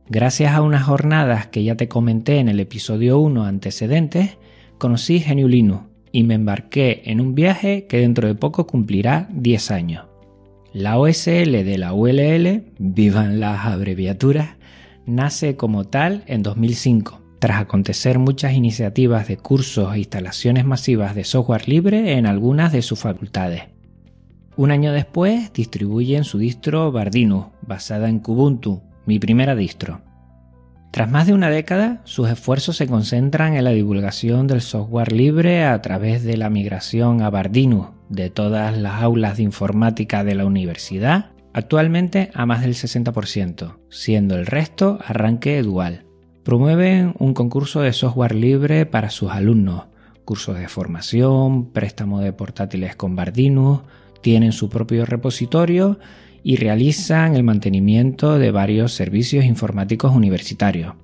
Gracias 0.09 0.55
a 0.55 0.63
unas 0.63 0.85
jornadas 0.85 1.49
que 1.49 1.63
ya 1.63 1.75
te 1.75 1.89
comenté 1.89 2.39
en 2.39 2.49
el 2.49 2.59
episodio 2.59 3.19
1 3.19 3.45
antecedentes, 3.45 4.39
conocí 4.79 5.23
GNU 5.23 5.47
Linux 5.47 5.85
y 6.11 6.23
me 6.23 6.37
embarqué 6.37 7.03
en 7.05 7.21
un 7.21 7.35
viaje 7.35 7.87
que 7.87 7.99
dentro 7.99 8.27
de 8.27 8.35
poco 8.35 8.67
cumplirá 8.67 9.29
10 9.35 9.71
años. 9.71 10.07
La 10.73 10.99
OSL 10.99 11.53
de 11.67 11.77
la 11.77 11.93
ULL, 11.93 12.65
vivan 12.79 13.41
las 13.41 13.67
abreviaturas, 13.67 14.57
nace 15.05 15.57
como 15.57 15.85
tal 15.85 16.25
en 16.27 16.43
2005, 16.43 17.20
tras 17.41 17.61
acontecer 17.61 18.19
muchas 18.19 18.53
iniciativas 18.53 19.27
de 19.27 19.39
cursos 19.39 19.95
e 19.95 19.99
instalaciones 19.99 20.67
masivas 20.67 21.15
de 21.15 21.25
software 21.25 21.69
libre 21.69 22.13
en 22.13 22.27
algunas 22.27 22.71
de 22.71 22.83
sus 22.83 23.01
facultades. 23.01 23.63
Un 24.57 24.71
año 24.71 24.93
después 24.93 25.51
distribuyen 25.55 26.25
su 26.25 26.37
distro 26.39 26.93
Bardinus, 26.93 27.47
basada 27.63 28.11
en 28.11 28.19
Kubuntu, 28.19 28.83
mi 29.07 29.19
primera 29.19 29.57
distro. 29.57 30.03
Tras 30.91 31.11
más 31.11 31.27
de 31.27 31.33
una 31.33 31.49
década, 31.49 32.03
sus 32.05 32.29
esfuerzos 32.29 32.77
se 32.77 32.87
concentran 32.87 33.55
en 33.55 33.65
la 33.65 33.71
divulgación 33.71 34.47
del 34.47 34.61
software 34.61 35.13
libre 35.13 35.65
a 35.65 35.81
través 35.81 36.25
de 36.25 36.37
la 36.37 36.51
migración 36.51 37.23
a 37.23 37.31
Bardinus 37.31 37.89
de 38.11 38.29
todas 38.29 38.77
las 38.77 39.01
aulas 39.01 39.39
de 39.39 39.45
informática 39.45 40.25
de 40.25 40.35
la 40.35 40.45
universidad, 40.45 41.31
actualmente 41.55 42.31
a 42.35 42.45
más 42.45 42.61
del 42.61 42.75
60%, 42.75 43.79
siendo 43.89 44.37
el 44.37 44.47
resto 44.47 44.99
arranque 45.07 45.63
dual. 45.63 46.10
Promueven 46.51 47.15
un 47.21 47.33
concurso 47.33 47.81
de 47.81 47.93
software 47.93 48.35
libre 48.35 48.85
para 48.85 49.11
sus 49.11 49.31
alumnos, 49.31 49.85
cursos 50.25 50.59
de 50.59 50.67
formación, 50.67 51.71
préstamo 51.71 52.19
de 52.19 52.33
portátiles 52.33 52.97
con 52.97 53.15
Bardinus, 53.15 53.83
tienen 54.21 54.51
su 54.51 54.69
propio 54.69 55.07
repositorio 55.07 56.01
y 56.43 56.57
realizan 56.57 57.37
el 57.37 57.45
mantenimiento 57.45 58.37
de 58.41 58.51
varios 58.51 58.93
servicios 58.93 59.45
informáticos 59.45 60.13
universitarios. 60.13 60.95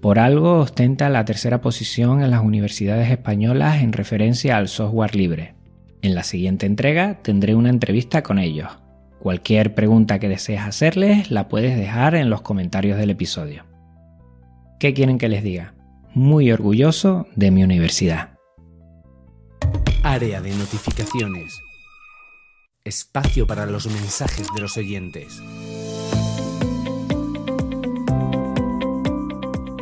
Por 0.00 0.20
algo 0.20 0.60
ostenta 0.60 1.08
la 1.08 1.24
tercera 1.24 1.60
posición 1.60 2.22
en 2.22 2.30
las 2.30 2.44
universidades 2.44 3.10
españolas 3.10 3.82
en 3.82 3.92
referencia 3.92 4.56
al 4.56 4.68
software 4.68 5.16
libre. 5.16 5.56
En 6.00 6.14
la 6.14 6.22
siguiente 6.22 6.66
entrega 6.66 7.18
tendré 7.22 7.56
una 7.56 7.70
entrevista 7.70 8.22
con 8.22 8.38
ellos. 8.38 8.68
Cualquier 9.18 9.74
pregunta 9.74 10.20
que 10.20 10.28
desees 10.28 10.60
hacerles 10.60 11.32
la 11.32 11.48
puedes 11.48 11.76
dejar 11.76 12.14
en 12.14 12.30
los 12.30 12.42
comentarios 12.42 12.98
del 12.98 13.10
episodio. 13.10 13.69
¿Qué 14.80 14.94
quieren 14.94 15.18
que 15.18 15.28
les 15.28 15.44
diga? 15.44 15.74
Muy 16.14 16.50
orgulloso 16.50 17.26
de 17.36 17.50
mi 17.50 17.62
universidad. 17.62 18.38
Área 20.02 20.40
de 20.40 20.54
notificaciones. 20.54 21.60
Espacio 22.82 23.46
para 23.46 23.66
los 23.66 23.86
mensajes 23.88 24.48
de 24.54 24.62
los 24.62 24.78
oyentes. 24.78 25.42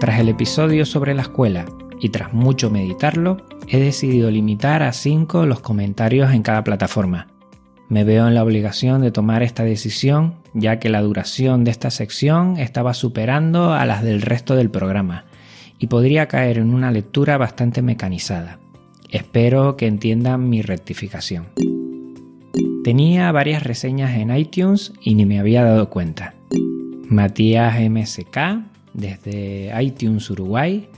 Tras 0.01 0.19
el 0.19 0.31
episodio 0.31 0.85
sobre 0.85 1.15
la 1.15 1.23
escuela 1.23 1.67
y 2.01 2.09
tras 2.09 2.35
mucho 2.35 2.69
meditarlo, 2.69 3.47
he 3.69 3.79
decidido 3.79 4.33
limitar 4.33 4.83
a 4.83 4.93
5 4.93 5.47
los 5.47 5.61
comentarios 5.61 6.33
en 6.33 6.43
cada 6.43 6.65
plataforma. 6.65 7.29
Me 7.89 8.05
veo 8.05 8.29
en 8.29 8.35
la 8.35 8.43
obligación 8.43 9.01
de 9.01 9.11
tomar 9.11 9.43
esta 9.43 9.65
decisión 9.65 10.35
ya 10.55 10.79
que 10.79 10.89
la 10.89 11.01
duración 11.01 11.65
de 11.65 11.71
esta 11.71 11.91
sección 11.91 12.59
estaba 12.59 12.95
superando 12.95 13.73
a 13.73 13.87
las 13.87 14.03
del 14.03 14.23
resto 14.23 14.57
del 14.57 14.71
programa 14.71 15.25
y 15.79 15.87
podría 15.87 16.27
caer 16.29 16.59
en 16.59 16.75
una 16.75 16.91
lectura 16.91 17.39
bastante 17.39 17.83
mecanizada. 17.83 18.59
Espero 19.11 19.77
que 19.77 19.87
entiendan 19.87 20.49
mi 20.49 20.61
rectificación. 20.61 21.47
Tenía 22.85 23.31
varias 23.33 23.63
reseñas 23.63 24.17
en 24.17 24.37
iTunes 24.37 24.93
y 25.01 25.15
ni 25.15 25.25
me 25.25 25.39
había 25.39 25.63
dado 25.65 25.89
cuenta. 25.89 26.35
Matías 27.09 27.79
MSK, 27.81 28.39
desde 28.93 29.73
iTunes 29.83 30.29
Uruguay, 30.31 30.89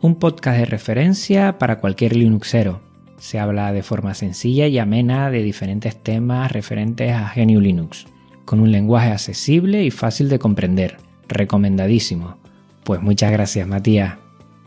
un 0.00 0.16
podcast 0.16 0.58
de 0.58 0.66
referencia 0.66 1.58
para 1.58 1.80
cualquier 1.80 2.14
Linuxero. 2.14 2.91
Se 3.22 3.38
habla 3.38 3.72
de 3.72 3.84
forma 3.84 4.14
sencilla 4.14 4.66
y 4.66 4.80
amena 4.80 5.30
de 5.30 5.44
diferentes 5.44 5.94
temas 5.94 6.50
referentes 6.50 7.12
a 7.12 7.32
GNU 7.32 7.60
Linux, 7.60 8.06
con 8.44 8.58
un 8.58 8.72
lenguaje 8.72 9.12
accesible 9.12 9.84
y 9.84 9.92
fácil 9.92 10.28
de 10.28 10.40
comprender. 10.40 10.96
Recomendadísimo. 11.28 12.38
Pues 12.82 13.00
muchas 13.00 13.30
gracias 13.30 13.68
Matías. 13.68 14.16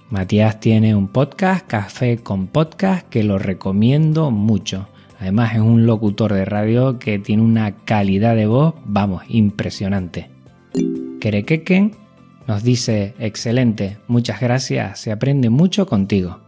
Matías 0.09 0.62
tiene 0.62 0.95
un 0.95 1.09
podcast, 1.09 1.67
Café 1.67 2.19
con 2.19 2.47
Podcast, 2.47 3.09
que 3.09 3.25
lo 3.25 3.39
recomiendo 3.39 4.31
mucho. 4.31 4.88
Además 5.19 5.55
es 5.55 5.59
un 5.59 5.85
locutor 5.85 6.31
de 6.31 6.45
radio 6.45 6.97
que 6.97 7.19
tiene 7.19 7.43
una 7.43 7.75
calidad 7.83 8.38
de 8.38 8.47
voz, 8.47 8.74
vamos, 8.85 9.24
impresionante. 9.27 10.29
Kerekeken 11.19 11.91
nos 12.47 12.63
dice, 12.63 13.15
excelente, 13.19 13.97
muchas 14.07 14.39
gracias, 14.39 15.01
se 15.01 15.12
aprende 15.12 15.50
mucho 15.50 15.85
contigo. 15.88 16.39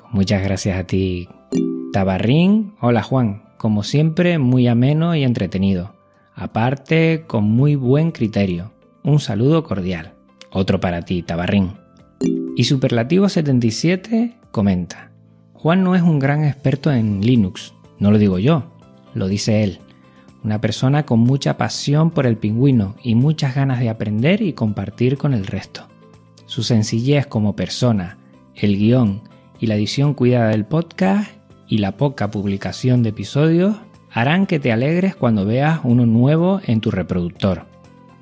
Pues 0.00 0.12
muchas 0.12 0.42
gracias 0.42 0.76
a 0.76 0.84
ti. 0.84 1.28
Tabarrín, 1.94 2.74
hola 2.80 3.04
Juan, 3.04 3.44
como 3.56 3.84
siempre 3.84 4.40
muy 4.40 4.66
ameno 4.66 5.14
y 5.14 5.22
entretenido. 5.22 5.94
Aparte, 6.34 7.22
con 7.28 7.44
muy 7.44 7.76
buen 7.76 8.10
criterio. 8.10 8.72
Un 9.04 9.20
saludo 9.20 9.62
cordial. 9.62 10.12
Otro 10.50 10.80
para 10.80 11.02
ti, 11.02 11.22
Tabarrín. 11.22 11.74
Y 12.56 12.64
Superlativo 12.64 13.28
77 13.28 14.34
comenta, 14.50 15.12
Juan 15.52 15.84
no 15.84 15.94
es 15.94 16.02
un 16.02 16.18
gran 16.18 16.42
experto 16.42 16.90
en 16.90 17.20
Linux, 17.20 17.74
no 18.00 18.10
lo 18.10 18.18
digo 18.18 18.40
yo, 18.40 18.72
lo 19.14 19.28
dice 19.28 19.62
él. 19.62 19.78
Una 20.42 20.60
persona 20.60 21.06
con 21.06 21.20
mucha 21.20 21.56
pasión 21.56 22.10
por 22.10 22.26
el 22.26 22.38
pingüino 22.38 22.96
y 23.04 23.14
muchas 23.14 23.54
ganas 23.54 23.78
de 23.78 23.88
aprender 23.88 24.42
y 24.42 24.54
compartir 24.54 25.16
con 25.16 25.32
el 25.32 25.46
resto. 25.46 25.86
Su 26.46 26.64
sencillez 26.64 27.28
como 27.28 27.54
persona, 27.54 28.18
el 28.56 28.76
guion 28.76 29.22
y 29.60 29.68
la 29.68 29.76
edición 29.76 30.14
cuidada 30.14 30.48
del 30.48 30.64
podcast 30.64 31.43
y 31.68 31.78
la 31.78 31.96
poca 31.96 32.30
publicación 32.30 33.02
de 33.02 33.10
episodios 33.10 33.76
harán 34.10 34.46
que 34.46 34.60
te 34.60 34.72
alegres 34.72 35.16
cuando 35.16 35.44
veas 35.44 35.80
uno 35.82 36.06
nuevo 36.06 36.60
en 36.66 36.80
tu 36.80 36.90
reproductor. 36.90 37.66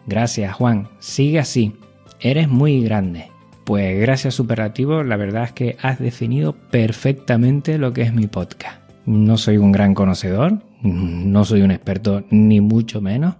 Gracias 0.06 0.54
Juan, 0.54 0.88
sigue 0.98 1.38
así, 1.38 1.74
eres 2.20 2.48
muy 2.48 2.82
grande. 2.82 3.30
Pues 3.64 4.00
gracias 4.00 4.34
Superlativo, 4.34 5.02
la 5.02 5.16
verdad 5.16 5.44
es 5.44 5.52
que 5.52 5.76
has 5.82 5.98
definido 5.98 6.54
perfectamente 6.70 7.78
lo 7.78 7.92
que 7.92 8.02
es 8.02 8.12
mi 8.12 8.26
podcast. 8.26 8.80
No 9.06 9.36
soy 9.36 9.58
un 9.58 9.72
gran 9.72 9.94
conocedor, 9.94 10.62
no 10.82 11.44
soy 11.44 11.62
un 11.62 11.70
experto 11.70 12.24
ni 12.30 12.60
mucho 12.60 13.00
menos. 13.00 13.36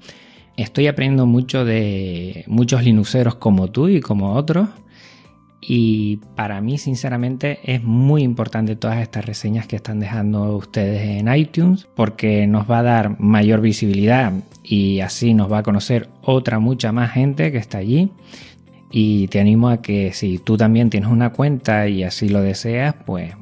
Estoy 0.57 0.87
aprendiendo 0.87 1.27
mucho 1.27 1.65
de 1.65 2.45
muchos 2.47 2.85
linuxeros 2.85 3.37
como 3.37 3.69
tú 3.69 3.89
y 3.89 4.01
como 4.01 4.35
otros. 4.35 4.69
Y 5.65 6.17
para 6.35 6.61
mí 6.61 6.77
sinceramente 6.77 7.61
es 7.63 7.85
muy 7.85 8.23
importante 8.23 8.75
todas 8.75 9.01
estas 9.01 9.25
reseñas 9.25 9.69
que 9.69 9.77
están 9.77 10.01
dejando 10.01 10.57
ustedes 10.57 11.21
en 11.21 11.33
iTunes 11.33 11.87
porque 11.95 12.49
nos 12.49 12.69
va 12.69 12.81
a 12.81 12.83
dar 12.83 13.21
mayor 13.21 13.61
visibilidad 13.61 14.33
y 14.65 15.01
así 15.01 15.35
nos 15.35 15.51
va 15.51 15.59
a 15.59 15.63
conocer 15.63 16.09
otra 16.23 16.59
mucha 16.59 16.91
más 16.91 17.13
gente 17.13 17.53
que 17.53 17.59
está 17.59 17.79
allí. 17.79 18.11
Y 18.91 19.29
te 19.29 19.41
animo 19.41 19.69
a 19.69 19.81
que 19.81 20.13
si 20.13 20.39
tú 20.39 20.57
también 20.57 20.91
tienes 20.91 21.09
una 21.09 21.31
cuenta 21.31 21.89
y 21.89 22.03
así 22.03 22.29
lo 22.29 22.43
deseas 22.43 22.95
pues 23.07 23.33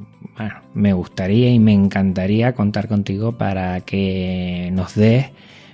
me 0.73 0.93
gustaría 0.93 1.51
y 1.51 1.59
me 1.59 1.73
encantaría 1.73 2.53
contar 2.53 2.87
contigo 2.87 3.37
para 3.37 3.81
que 3.81 4.69
nos 4.73 4.95
des 4.95 5.25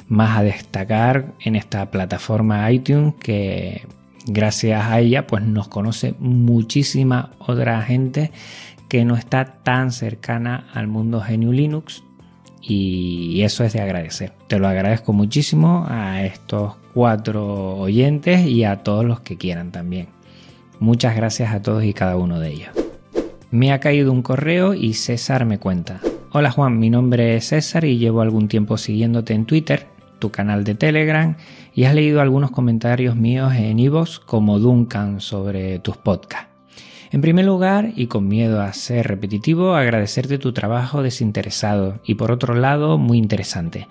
más 0.08 0.38
a 0.38 0.44
destacar 0.44 1.34
en 1.42 1.56
esta 1.56 1.92
plataforma 1.92 2.70
iTunes 2.72 3.13
que 3.20 3.82
gracias 4.27 4.86
a 4.86 5.00
ella 5.00 5.25
pues 5.25 5.43
nos 5.43 5.67
conoce 5.67 6.13
muchísima 6.19 7.31
otra 7.39 7.81
gente 7.81 8.31
que 8.88 9.05
no 9.05 9.15
está 9.15 9.46
tan 9.63 9.91
cercana 9.91 10.67
al 10.74 10.88
mundo 10.88 11.24
GNU 11.27 11.51
Linux 11.51 12.03
y 12.62 13.41
eso 13.43 13.63
es 13.63 13.74
de 13.74 13.81
agradecer. 13.81 14.34
Te 14.48 14.60
lo 14.60 14.67
agradezco 14.67 15.13
muchísimo 15.13 15.86
a 15.89 16.24
estos 16.24 16.75
cuatro 16.93 17.77
oyentes 17.77 18.46
y 18.46 18.63
a 18.63 18.84
todos 18.84 19.05
los 19.05 19.22
que 19.22 19.38
quieran 19.38 19.72
también. 19.72 20.07
Muchas 20.79 21.15
gracias 21.15 21.53
a 21.53 21.62
todos 21.62 21.84
y 21.84 21.93
cada 21.93 22.17
uno 22.17 22.39
de 22.39 22.51
ellos. 22.51 22.69
Me 23.51 23.72
ha 23.72 23.79
caído 23.79 24.12
un 24.12 24.22
correo 24.22 24.74
y 24.74 24.93
César 24.93 25.46
me 25.46 25.60
cuenta. 25.60 26.01
Hola 26.31 26.51
Juan, 26.51 26.77
mi 26.77 26.89
nombre 26.89 27.38
es 27.38 27.48
César 27.48 27.86
y 27.86 27.98
llevo 27.98 28.22
algún 28.22 28.48
tiempo 28.48 28.77
siguiéndote 28.77 29.34
en 29.34 29.46
Twitter 29.46 29.88
tu 30.19 30.31
canal 30.31 30.63
de 30.63 30.75
Telegram 30.75 31.36
y 31.77 31.86
has 31.86 31.93
leído 31.93 32.22
algunos 32.22 32.50
comentarios 32.50 33.15
míos 33.15 33.53
en 33.53 33.77
iVoox 33.77 34.17
como 34.25 34.57
Duncan 34.57 35.22
sobre 35.22 35.77
tus 35.77 35.96
podcasts. 35.96 36.50
En 37.12 37.22
primer 37.22 37.46
lugar, 37.46 37.91
y 37.96 38.07
con 38.07 38.27
miedo 38.27 38.63
a 38.63 38.74
ser 38.74 39.07
repetitivo, 39.07 39.75
agradecerte 39.75 40.39
tu 40.39 40.53
trabajo 40.53 41.03
desinteresado 41.03 42.00
y 42.03 42.15
por 42.15 42.31
otro 42.31 42.55
lado 42.55 42.98
muy 42.98 43.19
interesante. 43.19 43.88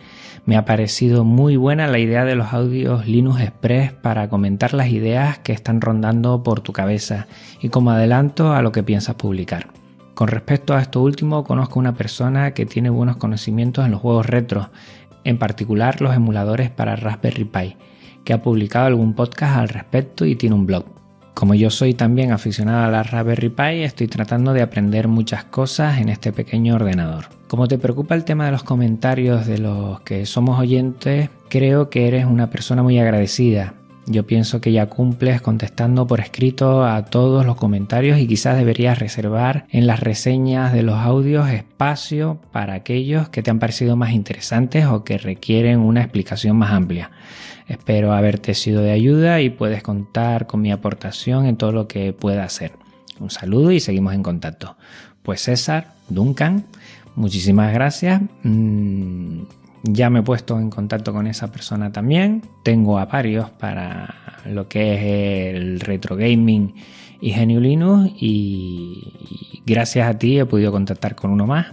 Me 0.47 0.57
ha 0.57 0.65
parecido 0.65 1.23
muy 1.23 1.55
buena 1.55 1.87
la 1.87 2.01
idea 2.01 2.25
de 2.25 2.35
los 2.35 2.53
audios 2.53 3.07
Linux 3.07 3.41
Express 3.41 3.93
para 3.93 4.29
comentar 4.29 4.75
las 4.75 4.89
ideas 4.89 5.39
que 5.39 5.53
están 5.53 5.81
rondando 5.81 6.43
por 6.43 6.63
tu 6.63 6.73
cabeza 6.73 7.29
y 7.63 7.69
como 7.69 7.93
adelanto 7.93 8.53
a 8.53 8.63
lo 8.63 8.73
que 8.73 8.83
piensas 8.83 9.15
publicar. 9.15 9.69
Con 10.17 10.27
respecto 10.27 10.75
a 10.75 10.81
esto 10.81 11.03
último, 11.03 11.45
conozco 11.45 11.79
una 11.79 11.95
persona 11.95 12.53
que 12.53 12.67
tiene 12.67 12.91
buenos 12.91 13.19
conocimientos 13.19 13.85
en 13.85 13.93
los 13.93 14.01
juegos 14.01 14.27
retro 14.27 14.71
en 15.27 15.39
particular 15.39 16.01
los 16.01 16.15
emuladores 16.15 16.71
para 16.71 16.97
Raspberry 16.97 17.45
Pi, 17.45 17.77
que 18.25 18.33
ha 18.33 18.43
publicado 18.43 18.87
algún 18.87 19.15
podcast 19.15 19.57
al 19.59 19.69
respecto 19.69 20.25
y 20.25 20.37
tiene 20.37 20.55
un 20.55 20.67
blog. 20.67 20.85
Como 21.35 21.55
yo 21.55 21.69
soy 21.69 21.93
también 21.93 22.33
aficionado 22.33 22.87
a 22.87 22.91
la 22.91 23.03
Raspberry 23.03 23.51
Pi, 23.51 23.83
estoy 23.83 24.07
tratando 24.07 24.53
de 24.53 24.63
aprender 24.63 25.09
muchas 25.09 25.45
cosas 25.45 25.99
en 25.99 26.09
este 26.09 26.33
pequeño 26.33 26.77
ordenador. 26.77 27.27
Como 27.49 27.69
te 27.69 27.77
preocupa 27.77 28.15
el 28.15 28.25
tema 28.25 28.47
de 28.47 28.53
los 28.53 28.63
comentarios 28.63 29.47
de 29.47 29.59
los 29.59 30.01
que 30.01 30.27
somos 30.27 30.59
oyentes, 30.59 31.29
creo 31.49 31.91
que 31.91 32.09
eres 32.09 32.25
una 32.25 32.49
persona 32.49 32.83
muy 32.83 32.99
agradecida 32.99 33.75
yo 34.07 34.27
pienso 34.27 34.61
que 34.61 34.73
ya 34.73 34.87
cumples 34.87 35.41
contestando 35.41 36.07
por 36.07 36.21
escrito 36.21 36.85
a 36.85 37.05
todos 37.07 37.45
los 37.45 37.57
comentarios 37.57 38.19
y 38.19 38.27
quizás 38.27 38.57
deberías 38.57 38.99
reservar 38.99 39.67
en 39.71 39.87
las 39.87 40.01
reseñas 40.01 40.73
de 40.73 40.83
los 40.83 40.97
audios 40.97 41.49
espacio 41.49 42.39
para 42.53 42.75
aquellos 42.75 43.29
que 43.29 43.43
te 43.43 43.51
han 43.51 43.59
parecido 43.59 43.97
más 43.97 44.13
interesantes 44.13 44.87
o 44.87 45.03
que 45.03 45.19
requieren 45.19 45.81
una 45.81 46.03
explicación 46.03 46.57
más 46.57 46.73
amplia. 46.73 47.11
Espero 47.67 48.13
haberte 48.13 48.55
sido 48.55 48.81
de 48.81 48.93
ayuda 48.93 49.41
y 49.41 49.51
puedes 49.51 49.83
contar 49.83 50.47
con 50.47 50.61
mi 50.61 50.71
aportación 50.71 51.47
en 51.47 51.57
todo 51.57 51.73
lo 51.73 51.89
que 51.89 52.13
pueda 52.13 52.45
hacer. 52.45 52.73
Un 53.19 53.31
saludo 53.31 53.73
y 53.73 53.81
seguimos 53.81 54.15
en 54.15 54.23
contacto. 54.23 54.77
Pues 55.23 55.43
César, 55.43 55.95
Duncan, 56.09 56.67
muchísimas 57.17 57.73
gracias. 57.73 58.23
Mm, 58.45 59.41
ya 59.93 60.11
me 60.11 60.21
he 60.21 60.23
puesto 60.23 60.59
en 60.59 60.71
contacto 60.71 61.13
con 61.13 61.27
esa 61.27 61.51
persona 61.51 61.93
también. 61.93 62.43
Tengo 62.63 62.99
a 62.99 63.07
varios 63.07 63.51
para 63.51 64.15
lo 64.45 64.69
que 64.69 64.95
es 64.95 65.55
el 65.57 65.81
retro 65.81 66.17
gaming 66.17 66.75
y 67.21 67.33
GNU 67.33 67.61
Linux 67.61 68.13
y 68.21 69.63
gracias 69.65 70.09
a 70.09 70.19
ti 70.19 70.39
he 70.39 70.47
podido 70.47 70.73
contactar 70.73 71.15
con 71.15 71.31
uno 71.31 71.47
más. 71.47 71.67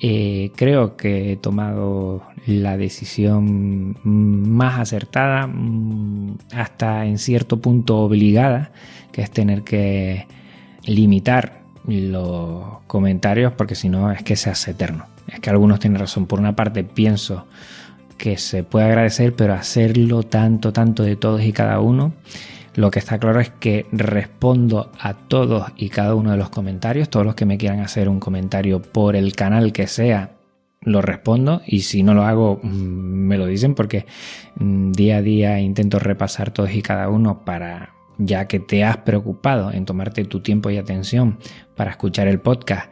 Eh, 0.00 0.52
creo 0.56 0.96
que 0.96 1.32
he 1.32 1.36
tomado 1.36 2.22
la 2.46 2.76
decisión 2.76 3.96
más 4.02 4.78
acertada, 4.78 5.46
mm, 5.46 6.38
hasta 6.54 7.06
en 7.06 7.18
cierto 7.18 7.60
punto 7.60 7.98
obligada, 8.00 8.72
que 9.12 9.22
es 9.22 9.30
tener 9.30 9.62
que 9.62 10.26
limitar 10.84 11.62
los 11.86 12.80
comentarios 12.86 13.52
porque 13.54 13.74
si 13.74 13.88
no 13.88 14.10
es 14.10 14.22
que 14.22 14.36
se 14.36 14.50
hace 14.50 14.72
eterno. 14.72 15.13
Es 15.26 15.40
que 15.40 15.50
algunos 15.50 15.80
tienen 15.80 15.98
razón. 15.98 16.26
Por 16.26 16.40
una 16.40 16.56
parte 16.56 16.84
pienso 16.84 17.46
que 18.18 18.38
se 18.38 18.62
puede 18.62 18.86
agradecer, 18.86 19.34
pero 19.34 19.54
hacerlo 19.54 20.22
tanto, 20.22 20.72
tanto 20.72 21.02
de 21.02 21.16
todos 21.16 21.42
y 21.42 21.52
cada 21.52 21.80
uno, 21.80 22.12
lo 22.74 22.90
que 22.90 22.98
está 22.98 23.18
claro 23.18 23.40
es 23.40 23.50
que 23.50 23.86
respondo 23.92 24.90
a 24.98 25.14
todos 25.14 25.72
y 25.76 25.90
cada 25.90 26.14
uno 26.14 26.32
de 26.32 26.36
los 26.36 26.50
comentarios. 26.50 27.08
Todos 27.08 27.26
los 27.26 27.34
que 27.34 27.46
me 27.46 27.58
quieran 27.58 27.80
hacer 27.80 28.08
un 28.08 28.20
comentario 28.20 28.82
por 28.82 29.16
el 29.16 29.34
canal 29.34 29.72
que 29.72 29.86
sea, 29.86 30.32
lo 30.84 31.00
respondo 31.00 31.62
y 31.66 31.80
si 31.80 32.02
no 32.02 32.14
lo 32.14 32.24
hago 32.24 32.60
mm, 32.62 32.68
me 32.68 33.38
lo 33.38 33.46
dicen 33.46 33.74
porque 33.74 34.06
mm, 34.56 34.92
día 34.92 35.16
a 35.16 35.22
día 35.22 35.60
intento 35.60 35.98
repasar 35.98 36.50
todos 36.50 36.72
y 36.72 36.82
cada 36.82 37.08
uno 37.08 37.44
para 37.44 37.94
ya 38.18 38.46
que 38.46 38.60
te 38.60 38.84
has 38.84 38.98
preocupado 38.98 39.72
en 39.72 39.86
tomarte 39.86 40.24
tu 40.24 40.40
tiempo 40.40 40.70
y 40.70 40.76
atención 40.76 41.38
para 41.74 41.90
escuchar 41.90 42.28
el 42.28 42.38
podcast 42.38 42.90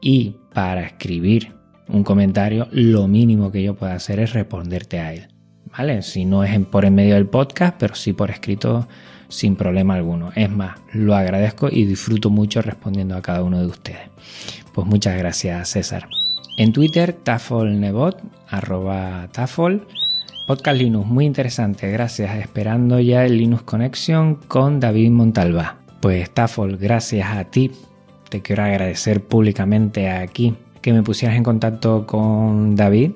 y 0.00 0.36
para 0.52 0.82
escribir 0.82 1.59
un 1.92 2.04
comentario, 2.04 2.68
lo 2.70 3.08
mínimo 3.08 3.50
que 3.50 3.62
yo 3.62 3.74
puedo 3.74 3.92
hacer 3.92 4.20
es 4.20 4.32
responderte 4.32 5.00
a 5.00 5.12
él. 5.12 5.28
¿Vale? 5.76 6.02
Si 6.02 6.24
no 6.24 6.42
es 6.42 6.58
por 6.66 6.84
en 6.84 6.94
medio 6.94 7.14
del 7.14 7.26
podcast, 7.26 7.76
pero 7.78 7.94
sí 7.94 8.12
por 8.12 8.30
escrito 8.30 8.88
sin 9.28 9.56
problema 9.56 9.94
alguno. 9.94 10.32
Es 10.34 10.50
más, 10.50 10.78
lo 10.92 11.14
agradezco 11.14 11.68
y 11.70 11.84
disfruto 11.84 12.30
mucho 12.30 12.60
respondiendo 12.60 13.16
a 13.16 13.22
cada 13.22 13.42
uno 13.42 13.60
de 13.60 13.66
ustedes. 13.66 14.10
Pues 14.74 14.86
muchas 14.86 15.16
gracias, 15.16 15.68
César. 15.68 16.08
En 16.56 16.72
Twitter, 16.72 17.12
tafolnebot, 17.12 18.20
arroba 18.48 19.28
tafol. 19.32 19.86
Podcast 20.46 20.78
Linux, 20.78 21.06
muy 21.06 21.26
interesante, 21.26 21.90
gracias. 21.90 22.36
Esperando 22.36 22.98
ya 22.98 23.24
el 23.24 23.38
Linux 23.38 23.62
Connection 23.62 24.34
con 24.34 24.80
David 24.80 25.10
Montalva. 25.10 25.76
Pues 26.00 26.30
Tafol, 26.30 26.76
gracias 26.76 27.28
a 27.30 27.44
ti. 27.44 27.70
Te 28.30 28.42
quiero 28.42 28.64
agradecer 28.64 29.22
públicamente 29.22 30.08
aquí 30.08 30.56
que 30.80 30.92
me 30.92 31.02
pusieras 31.02 31.36
en 31.36 31.44
contacto 31.44 32.06
con 32.06 32.76
David. 32.76 33.12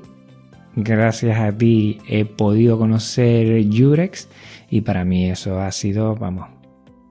Gracias 0.77 1.39
a 1.39 1.57
ti 1.57 1.99
he 2.09 2.25
podido 2.25 2.79
conocer 2.79 3.65
Jurex 3.73 4.29
y 4.71 4.81
para 4.81 5.05
mí 5.05 5.31
eso 5.31 5.61
ha 5.61 5.71
sido, 5.71 6.17
vamos, 6.17 6.49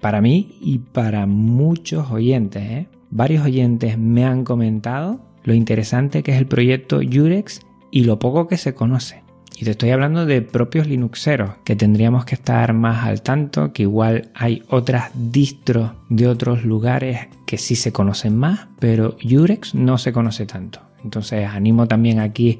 para 0.01 0.21
mí 0.21 0.57
y 0.59 0.79
para 0.79 1.25
muchos 1.25 2.11
oyentes. 2.11 2.63
¿eh? 2.63 2.87
Varios 3.09 3.45
oyentes 3.45 3.97
me 3.97 4.25
han 4.25 4.43
comentado 4.43 5.21
lo 5.43 5.53
interesante 5.53 6.23
que 6.23 6.31
es 6.33 6.37
el 6.37 6.47
proyecto 6.47 6.99
Jurex 6.99 7.61
y 7.89 8.03
lo 8.03 8.19
poco 8.19 8.47
que 8.47 8.57
se 8.57 8.73
conoce. 8.73 9.22
Te 9.63 9.71
estoy 9.71 9.91
hablando 9.91 10.25
de 10.25 10.41
propios 10.41 10.87
Linuxeros, 10.87 11.51
que 11.63 11.77
tendríamos 11.77 12.25
que 12.25 12.35
estar 12.35 12.73
más 12.73 13.05
al 13.05 13.21
tanto, 13.21 13.71
que 13.71 13.83
igual 13.83 14.29
hay 14.35 14.61
otras 14.67 15.11
distros 15.13 15.91
de 16.09 16.27
otros 16.27 16.65
lugares 16.65 17.29
que 17.45 17.57
sí 17.57 17.77
se 17.77 17.93
conocen 17.93 18.37
más, 18.37 18.67
pero 18.79 19.15
Jurex 19.23 19.73
no 19.73 19.97
se 19.97 20.11
conoce 20.11 20.45
tanto. 20.45 20.81
Entonces 21.05 21.47
animo 21.47 21.87
también 21.87 22.19
aquí 22.19 22.59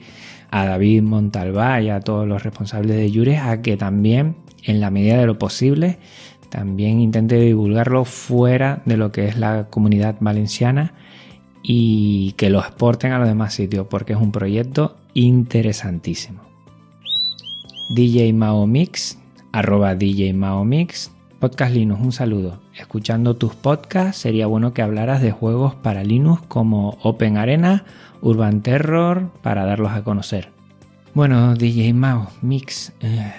a 0.49 0.65
David 0.65 1.01
Montalbá 1.01 1.81
y 1.81 1.89
a 1.89 1.99
todos 1.99 2.25
los 2.25 2.41
responsables 2.41 2.95
de 2.95 3.11
Jurex 3.13 3.41
a 3.41 3.61
que 3.61 3.75
también, 3.75 4.37
en 4.63 4.79
la 4.79 4.89
medida 4.89 5.17
de 5.17 5.25
lo 5.25 5.37
posible, 5.37 5.97
también 6.47 7.01
intente 7.01 7.37
divulgarlo 7.37 8.05
fuera 8.05 8.81
de 8.85 8.95
lo 8.95 9.11
que 9.11 9.27
es 9.27 9.37
la 9.37 9.67
comunidad 9.69 10.15
valenciana 10.21 10.93
y 11.61 12.31
que 12.37 12.49
lo 12.49 12.59
exporten 12.59 13.11
a 13.11 13.19
los 13.19 13.27
demás 13.27 13.53
sitios, 13.53 13.87
porque 13.89 14.13
es 14.13 14.19
un 14.19 14.31
proyecto 14.31 14.95
interesantísimo. 15.13 16.52
DJ 17.89 18.33
Mao 18.33 18.65
Mix, 18.65 19.19
arroba 19.51 19.95
DJ 19.95 20.33
Mao 20.33 20.63
Mix. 20.63 21.11
Podcast 21.39 21.73
Linux, 21.73 22.01
un 22.01 22.11
saludo. 22.13 22.61
Escuchando 22.73 23.35
tus 23.35 23.53
podcasts, 23.53 24.21
sería 24.21 24.47
bueno 24.47 24.73
que 24.73 24.81
hablaras 24.81 25.21
de 25.21 25.31
juegos 25.31 25.75
para 25.75 26.01
Linux 26.03 26.41
como 26.47 26.97
Open 27.03 27.35
Arena, 27.35 27.83
Urban 28.21 28.61
Terror, 28.61 29.29
para 29.41 29.65
darlos 29.65 29.91
a 29.91 30.05
conocer. 30.05 30.51
Bueno, 31.13 31.55
DJ 31.55 31.93
Mao 31.93 32.29
Mix, 32.41 32.93
eh, 33.01 33.33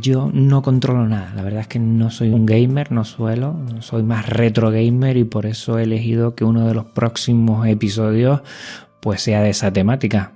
yo 0.00 0.28
no 0.32 0.62
controlo 0.62 1.06
nada. 1.06 1.32
La 1.36 1.42
verdad 1.42 1.60
es 1.60 1.68
que 1.68 1.78
no 1.78 2.10
soy 2.10 2.30
un 2.30 2.46
gamer, 2.46 2.90
no 2.90 3.04
suelo. 3.04 3.54
Soy 3.78 4.02
más 4.02 4.28
retro 4.28 4.72
gamer 4.72 5.16
y 5.16 5.24
por 5.24 5.46
eso 5.46 5.78
he 5.78 5.84
elegido 5.84 6.34
que 6.34 6.44
uno 6.44 6.66
de 6.66 6.74
los 6.74 6.86
próximos 6.86 7.66
episodios 7.68 8.40
pues 8.98 9.22
sea 9.22 9.40
de 9.40 9.50
esa 9.50 9.72
temática 9.72 10.32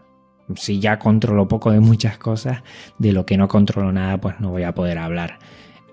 si 0.56 0.80
ya 0.80 0.98
controlo 0.98 1.48
poco 1.48 1.70
de 1.70 1.80
muchas 1.80 2.18
cosas, 2.18 2.62
de 2.98 3.12
lo 3.12 3.26
que 3.26 3.36
no 3.36 3.48
controlo 3.48 3.92
nada, 3.92 4.18
pues 4.18 4.40
no 4.40 4.50
voy 4.50 4.64
a 4.64 4.74
poder 4.74 4.98
hablar. 4.98 5.38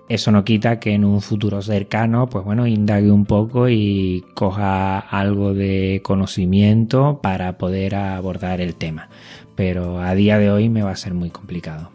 Eso 0.08 0.32
no 0.32 0.42
quita 0.42 0.80
que 0.80 0.94
en 0.94 1.04
un 1.04 1.20
futuro 1.20 1.60
cercano, 1.60 2.30
pues 2.30 2.42
bueno, 2.42 2.66
indague 2.66 3.10
un 3.10 3.26
poco 3.26 3.68
y 3.68 4.24
coja 4.34 4.98
algo 4.98 5.52
de 5.52 6.00
conocimiento 6.02 7.20
para 7.22 7.58
poder 7.58 7.94
abordar 7.94 8.62
el 8.62 8.74
tema. 8.74 9.10
Pero 9.54 10.00
a 10.00 10.14
día 10.14 10.38
de 10.38 10.50
hoy 10.50 10.70
me 10.70 10.82
va 10.82 10.92
a 10.92 10.96
ser 10.96 11.12
muy 11.12 11.28
complicado. 11.28 11.90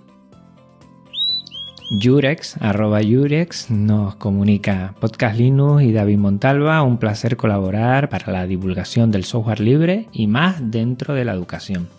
Yurex, 1.90 2.58
arroba 2.62 3.02
Yurex, 3.02 3.72
nos 3.72 4.16
comunica 4.16 4.94
Podcast 5.00 5.38
Linux 5.38 5.84
y 5.84 5.92
David 5.92 6.18
Montalva, 6.18 6.82
un 6.84 6.98
placer 6.98 7.36
colaborar 7.36 8.10
para 8.10 8.32
la 8.32 8.46
divulgación 8.46 9.12
del 9.12 9.24
software 9.26 9.60
libre 9.60 10.08
y 10.12 10.28
más 10.28 10.72
dentro 10.72 11.14
de 11.14 11.26
la 11.26 11.34
educación. 11.34 11.90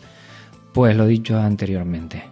Pues 0.74 0.96
lo 0.96 1.06
dicho 1.06 1.38
anteriormente, 1.38 2.24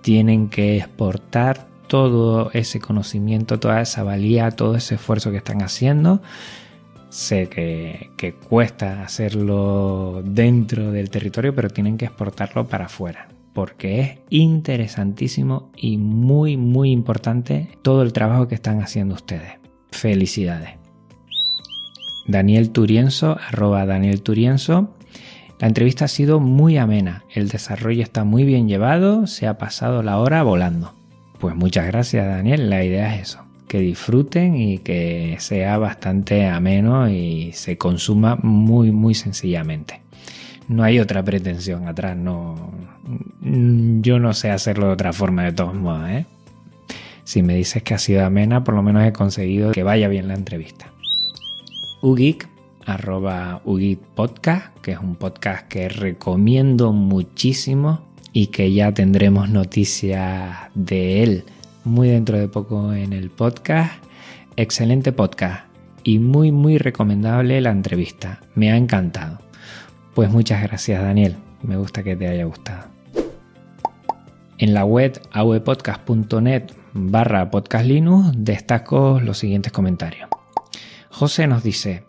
tienen 0.00 0.48
que 0.48 0.78
exportar 0.78 1.68
todo 1.88 2.50
ese 2.52 2.80
conocimiento, 2.80 3.60
toda 3.60 3.82
esa 3.82 4.04
valía, 4.04 4.52
todo 4.52 4.76
ese 4.76 4.94
esfuerzo 4.94 5.32
que 5.32 5.38
están 5.38 5.60
haciendo. 5.60 6.22
Sé 7.08 7.48
que, 7.48 8.10
que 8.16 8.32
cuesta 8.34 9.02
hacerlo 9.02 10.22
dentro 10.24 10.92
del 10.92 11.10
territorio, 11.10 11.52
pero 11.52 11.68
tienen 11.68 11.98
que 11.98 12.06
exportarlo 12.06 12.66
para 12.68 12.86
afuera 12.86 13.28
porque 13.52 14.00
es 14.00 14.18
interesantísimo 14.30 15.70
y 15.76 15.98
muy 15.98 16.56
muy 16.56 16.92
importante 16.92 17.68
todo 17.82 18.02
el 18.02 18.12
trabajo 18.12 18.48
que 18.48 18.54
están 18.54 18.80
haciendo 18.80 19.16
ustedes. 19.16 19.58
Felicidades. 19.90 20.78
Daniel 22.26 22.70
Turienzo, 22.70 23.38
arroba 23.48 23.86
Daniel 23.86 24.22
Turienzo. 24.22 24.94
La 25.60 25.68
entrevista 25.68 26.06
ha 26.06 26.08
sido 26.08 26.40
muy 26.40 26.76
amena, 26.76 27.22
el 27.32 27.48
desarrollo 27.48 28.02
está 28.02 28.24
muy 28.24 28.42
bien 28.44 28.66
llevado, 28.66 29.28
se 29.28 29.46
ha 29.46 29.58
pasado 29.58 30.02
la 30.02 30.18
hora 30.18 30.42
volando. 30.42 30.92
Pues 31.38 31.54
muchas 31.54 31.86
gracias 31.86 32.26
Daniel, 32.26 32.68
la 32.68 32.82
idea 32.82 33.14
es 33.14 33.28
eso, 33.28 33.44
que 33.68 33.78
disfruten 33.78 34.56
y 34.56 34.78
que 34.78 35.36
sea 35.38 35.78
bastante 35.78 36.48
ameno 36.48 37.08
y 37.08 37.52
se 37.52 37.78
consuma 37.78 38.36
muy 38.42 38.90
muy 38.90 39.14
sencillamente 39.14 40.00
no 40.70 40.84
hay 40.84 41.00
otra 41.00 41.24
pretensión 41.24 41.88
atrás, 41.88 42.16
no. 42.16 42.54
Yo 43.42 44.20
no 44.20 44.32
sé 44.34 44.50
hacerlo 44.50 44.86
de 44.86 44.92
otra 44.92 45.12
forma 45.12 45.42
de 45.42 45.52
todos 45.52 45.74
modos, 45.74 46.08
¿eh? 46.08 46.26
Si 47.24 47.42
me 47.42 47.56
dices 47.56 47.82
que 47.82 47.94
ha 47.94 47.98
sido 47.98 48.24
amena, 48.24 48.62
por 48.62 48.74
lo 48.74 48.82
menos 48.82 49.04
he 49.04 49.12
conseguido 49.12 49.72
que 49.72 49.82
vaya 49.82 50.06
bien 50.08 50.28
la 50.28 50.34
entrevista. 50.34 50.86
Ugeek, 52.02 52.48
arroba 52.86 53.62
Podcast, 54.14 54.76
que 54.80 54.92
es 54.92 54.98
un 54.98 55.16
podcast 55.16 55.68
que 55.68 55.88
recomiendo 55.88 56.92
muchísimo 56.92 58.08
y 58.32 58.48
que 58.48 58.72
ya 58.72 58.92
tendremos 58.92 59.48
noticias 59.48 60.56
de 60.74 61.22
él 61.22 61.44
muy 61.84 62.08
dentro 62.08 62.38
de 62.38 62.48
poco 62.48 62.92
en 62.92 63.12
el 63.12 63.30
podcast. 63.30 63.92
Excelente 64.56 65.12
podcast 65.12 65.64
y 66.04 66.18
muy 66.18 66.52
muy 66.52 66.78
recomendable 66.78 67.60
la 67.60 67.70
entrevista. 67.70 68.40
Me 68.54 68.70
ha 68.70 68.76
encantado. 68.76 69.38
Pues 70.14 70.30
muchas 70.30 70.62
gracias 70.62 71.02
Daniel, 71.02 71.36
me 71.62 71.76
gusta 71.76 72.02
que 72.02 72.16
te 72.16 72.28
haya 72.28 72.44
gustado. 72.44 72.88
En 74.58 74.74
la 74.74 74.84
web 74.84 75.20
awepodcast.net 75.32 76.64
barra 76.92 77.50
podcastlinux 77.50 78.32
destaco 78.36 79.20
los 79.20 79.38
siguientes 79.38 79.72
comentarios. 79.72 80.28
José 81.08 81.46
nos 81.46 81.62
dice, 81.62 82.04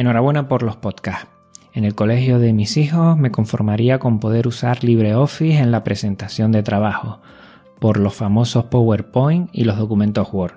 enhorabuena 0.00 0.48
por 0.48 0.62
los 0.62 0.76
podcasts. 0.76 1.28
En 1.72 1.84
el 1.84 1.94
colegio 1.94 2.38
de 2.38 2.52
mis 2.52 2.76
hijos 2.76 3.16
me 3.16 3.30
conformaría 3.30 3.98
con 3.98 4.18
poder 4.18 4.48
usar 4.48 4.82
LibreOffice 4.82 5.58
en 5.58 5.70
la 5.70 5.84
presentación 5.84 6.52
de 6.52 6.62
trabajo, 6.62 7.20
por 7.78 7.98
los 7.98 8.14
famosos 8.14 8.64
PowerPoint 8.64 9.50
y 9.52 9.64
los 9.64 9.76
documentos 9.76 10.32
Word. 10.32 10.54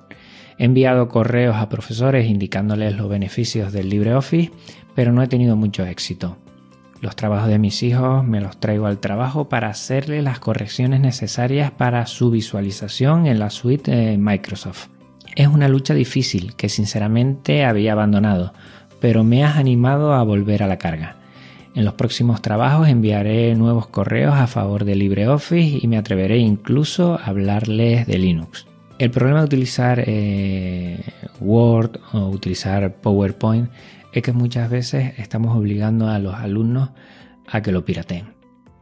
He 0.57 0.65
enviado 0.65 1.09
correos 1.09 1.57
a 1.57 1.69
profesores 1.69 2.29
indicándoles 2.29 2.95
los 2.95 3.09
beneficios 3.09 3.73
del 3.73 3.89
LibreOffice, 3.89 4.51
pero 4.95 5.11
no 5.11 5.21
he 5.21 5.27
tenido 5.27 5.55
mucho 5.55 5.85
éxito. 5.85 6.37
Los 7.01 7.17
trabajos 7.17 7.49
de 7.49 7.59
mis 7.59 7.83
hijos 7.83 8.23
me 8.23 8.39
los 8.39 8.57
traigo 8.61 8.85
al 8.85 8.99
trabajo 8.99 9.49
para 9.49 9.67
hacerle 9.67 10.21
las 10.21 10.39
correcciones 10.39 11.01
necesarias 11.01 11.69
para 11.69 12.05
su 12.05 12.31
visualización 12.31 13.27
en 13.27 13.39
la 13.39 13.49
suite 13.49 13.91
de 13.91 14.17
Microsoft. 14.17 14.87
Es 15.35 15.47
una 15.47 15.67
lucha 15.67 15.93
difícil 15.93 16.55
que 16.55 16.69
sinceramente 16.69 17.65
había 17.65 17.93
abandonado, 17.93 18.53
pero 19.03 19.25
me 19.25 19.43
has 19.43 19.57
animado 19.57 20.13
a 20.13 20.23
volver 20.23 20.63
a 20.63 20.67
la 20.67 20.77
carga. 20.77 21.17
En 21.75 21.83
los 21.83 21.95
próximos 21.95 22.41
trabajos 22.41 22.87
enviaré 22.87 23.53
nuevos 23.53 23.87
correos 23.87 24.33
a 24.33 24.47
favor 24.47 24.85
de 24.85 24.95
LibreOffice 24.95 25.79
y 25.81 25.87
me 25.89 25.97
atreveré 25.97 26.37
incluso 26.37 27.15
a 27.15 27.25
hablarles 27.25 28.07
de 28.07 28.17
Linux. 28.17 28.65
El 28.99 29.11
problema 29.11 29.39
de 29.39 29.45
utilizar 29.45 30.01
eh, 30.07 31.01
Word 31.41 31.99
o 32.13 32.29
utilizar 32.29 32.95
PowerPoint 33.01 33.71
es 34.13 34.23
que 34.23 34.31
muchas 34.31 34.69
veces 34.69 35.19
estamos 35.19 35.53
obligando 35.53 36.07
a 36.07 36.17
los 36.17 36.35
alumnos 36.35 36.91
a 37.45 37.61
que 37.61 37.73
lo 37.73 37.83
pirateen. 37.83 38.35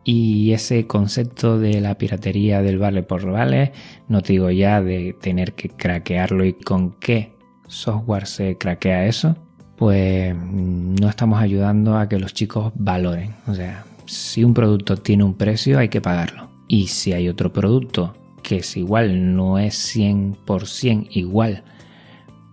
Y 0.04 0.54
ese 0.54 0.86
concepto 0.86 1.58
de 1.58 1.82
la 1.82 1.98
piratería 1.98 2.62
del 2.62 2.78
vale 2.78 3.02
por 3.02 3.26
vale, 3.26 3.72
no 4.08 4.22
te 4.22 4.34
digo 4.34 4.52
ya 4.52 4.84
de 4.84 5.16
tener 5.20 5.54
que 5.54 5.70
craquearlo 5.70 6.46
y 6.46 6.54
con 6.54 6.92
qué 7.00 7.34
software 7.68 8.28
se 8.28 8.60
craquea 8.60 9.08
eso, 9.08 9.36
pues 9.82 10.36
no 10.36 11.10
estamos 11.10 11.42
ayudando 11.42 11.98
a 11.98 12.08
que 12.08 12.20
los 12.20 12.36
chicos 12.36 12.72
valoren. 12.76 13.34
O 13.48 13.56
sea, 13.56 13.84
si 14.06 14.44
un 14.44 14.54
producto 14.54 14.98
tiene 14.98 15.24
un 15.24 15.34
precio 15.34 15.80
hay 15.80 15.90
que 15.90 16.02
pagarlo. 16.02 16.52
Y 16.68 16.86
si 16.86 17.14
hay 17.14 17.28
otro 17.28 17.52
producto 17.52 18.16
que 18.44 18.58
es 18.58 18.78
igual, 18.78 19.36
no 19.36 19.58
es 19.58 19.96
100% 19.96 21.08
igual, 21.10 21.64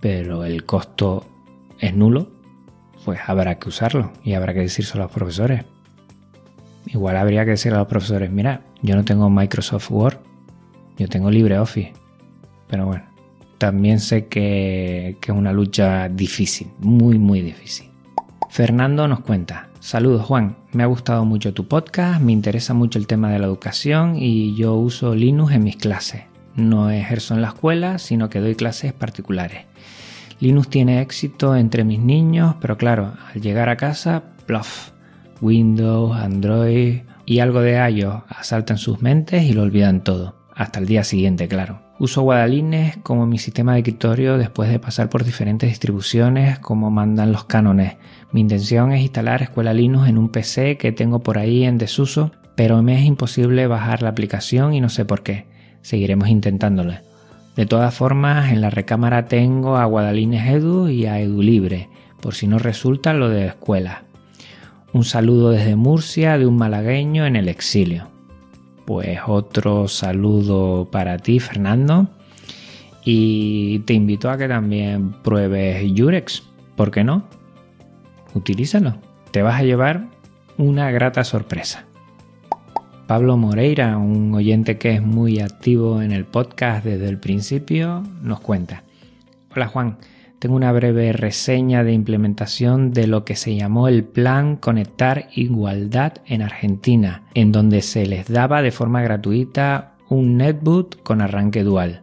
pero 0.00 0.46
el 0.46 0.64
costo 0.64 1.26
es 1.78 1.94
nulo, 1.94 2.30
pues 3.04 3.20
habrá 3.26 3.58
que 3.58 3.68
usarlo 3.68 4.10
y 4.24 4.32
habrá 4.32 4.54
que 4.54 4.60
decirlo 4.60 4.92
a 4.94 5.04
los 5.04 5.12
profesores. 5.12 5.66
Igual 6.86 7.18
habría 7.18 7.44
que 7.44 7.50
decir 7.50 7.74
a 7.74 7.78
los 7.78 7.88
profesores, 7.88 8.30
mira, 8.30 8.62
yo 8.80 8.96
no 8.96 9.04
tengo 9.04 9.28
Microsoft 9.28 9.90
Word, 9.90 10.16
yo 10.96 11.08
tengo 11.08 11.30
LibreOffice. 11.30 11.92
Pero 12.68 12.86
bueno, 12.86 13.04
también 13.58 14.00
sé 14.00 14.26
que, 14.26 15.18
es 15.22 15.30
una 15.30 15.52
lucha 15.52 16.08
difícil, 16.08 16.68
muy, 16.78 17.18
muy 17.18 17.40
difícil. 17.42 17.90
Fernando 18.48 19.06
nos 19.08 19.20
cuenta, 19.20 19.68
saludos 19.80 20.24
Juan, 20.24 20.56
me 20.72 20.82
ha 20.84 20.86
gustado 20.86 21.24
mucho 21.24 21.52
tu 21.52 21.68
podcast, 21.68 22.20
me 22.20 22.32
interesa 22.32 22.72
mucho 22.72 22.98
el 22.98 23.06
tema 23.06 23.30
de 23.30 23.38
la 23.38 23.46
educación 23.46 24.16
y 24.16 24.54
yo 24.54 24.74
uso 24.74 25.14
Linux 25.14 25.52
en 25.52 25.64
mis 25.64 25.76
clases. 25.76 26.22
No 26.54 26.90
ejerzo 26.90 27.34
en 27.34 27.42
la 27.42 27.48
escuela, 27.48 27.98
sino 27.98 28.30
que 28.30 28.40
doy 28.40 28.54
clases 28.54 28.92
particulares. 28.92 29.66
Linux 30.40 30.68
tiene 30.68 31.02
éxito 31.02 31.56
entre 31.56 31.84
mis 31.84 32.00
niños, 32.00 32.56
pero 32.60 32.78
claro, 32.78 33.14
al 33.32 33.40
llegar 33.40 33.68
a 33.68 33.76
casa, 33.76 34.22
plof, 34.46 34.90
Windows, 35.40 36.16
Android 36.16 37.00
y 37.26 37.38
algo 37.40 37.60
de 37.60 37.90
iOS 37.90 38.22
asaltan 38.28 38.78
sus 38.78 39.02
mentes 39.02 39.44
y 39.44 39.52
lo 39.52 39.62
olvidan 39.62 40.02
todo. 40.02 40.36
Hasta 40.54 40.80
el 40.80 40.86
día 40.86 41.04
siguiente, 41.04 41.46
claro. 41.46 41.87
Uso 42.00 42.22
Guadalines 42.22 42.96
como 42.98 43.26
mi 43.26 43.38
sistema 43.38 43.72
de 43.72 43.80
escritorio 43.80 44.38
después 44.38 44.70
de 44.70 44.78
pasar 44.78 45.08
por 45.10 45.24
diferentes 45.24 45.68
distribuciones 45.68 46.60
como 46.60 46.92
mandan 46.92 47.32
los 47.32 47.44
cánones. 47.44 47.96
Mi 48.30 48.40
intención 48.40 48.92
es 48.92 49.00
instalar 49.00 49.42
Escuela 49.42 49.74
Linux 49.74 50.08
en 50.08 50.16
un 50.16 50.28
PC 50.28 50.78
que 50.78 50.92
tengo 50.92 51.24
por 51.24 51.38
ahí 51.38 51.64
en 51.64 51.76
desuso, 51.76 52.30
pero 52.54 52.80
me 52.84 53.00
es 53.00 53.04
imposible 53.04 53.66
bajar 53.66 54.02
la 54.02 54.10
aplicación 54.10 54.74
y 54.74 54.80
no 54.80 54.90
sé 54.90 55.04
por 55.04 55.24
qué. 55.24 55.46
Seguiremos 55.82 56.28
intentándolo. 56.28 56.94
De 57.56 57.66
todas 57.66 57.92
formas, 57.92 58.52
en 58.52 58.60
la 58.60 58.70
recámara 58.70 59.26
tengo 59.26 59.76
a 59.76 59.84
Guadalines 59.84 60.48
Edu 60.48 60.88
y 60.88 61.06
a 61.06 61.18
Edu 61.18 61.42
Libre, 61.42 61.88
por 62.20 62.36
si 62.36 62.46
no 62.46 62.60
resulta 62.60 63.12
lo 63.12 63.28
de 63.28 63.46
escuela. 63.46 64.04
Un 64.92 65.04
saludo 65.04 65.50
desde 65.50 65.74
Murcia 65.74 66.38
de 66.38 66.46
un 66.46 66.56
malagueño 66.56 67.26
en 67.26 67.34
el 67.34 67.48
exilio. 67.48 68.17
Pues 68.88 69.18
otro 69.26 69.86
saludo 69.86 70.88
para 70.90 71.18
ti, 71.18 71.40
Fernando. 71.40 72.08
Y 73.04 73.80
te 73.80 73.92
invito 73.92 74.30
a 74.30 74.38
que 74.38 74.48
también 74.48 75.12
pruebes 75.22 75.92
Yurex. 75.92 76.42
¿Por 76.74 76.90
qué 76.90 77.04
no? 77.04 77.28
Utilízalo. 78.32 78.96
Te 79.30 79.42
vas 79.42 79.60
a 79.60 79.62
llevar 79.62 80.06
una 80.56 80.90
grata 80.90 81.22
sorpresa. 81.24 81.84
Pablo 83.06 83.36
Moreira, 83.36 83.98
un 83.98 84.34
oyente 84.34 84.78
que 84.78 84.94
es 84.94 85.02
muy 85.02 85.40
activo 85.40 86.00
en 86.00 86.10
el 86.10 86.24
podcast 86.24 86.82
desde 86.82 87.10
el 87.10 87.18
principio, 87.18 88.02
nos 88.22 88.40
cuenta. 88.40 88.84
Hola 89.54 89.66
Juan, 89.66 89.98
tengo 90.38 90.54
una 90.54 90.70
breve 90.72 91.12
reseña 91.12 91.82
de 91.82 91.92
implementación 91.92 92.92
de 92.92 93.06
lo 93.06 93.24
que 93.24 93.34
se 93.34 93.56
llamó 93.56 93.88
el 93.88 94.04
Plan 94.04 94.56
Conectar 94.56 95.28
Igualdad 95.34 96.14
en 96.26 96.42
Argentina, 96.42 97.24
en 97.34 97.50
donde 97.50 97.82
se 97.82 98.06
les 98.06 98.28
daba 98.28 98.62
de 98.62 98.70
forma 98.70 99.02
gratuita 99.02 99.94
un 100.08 100.36
netboot 100.36 101.02
con 101.02 101.20
arranque 101.20 101.64
dual. 101.64 102.02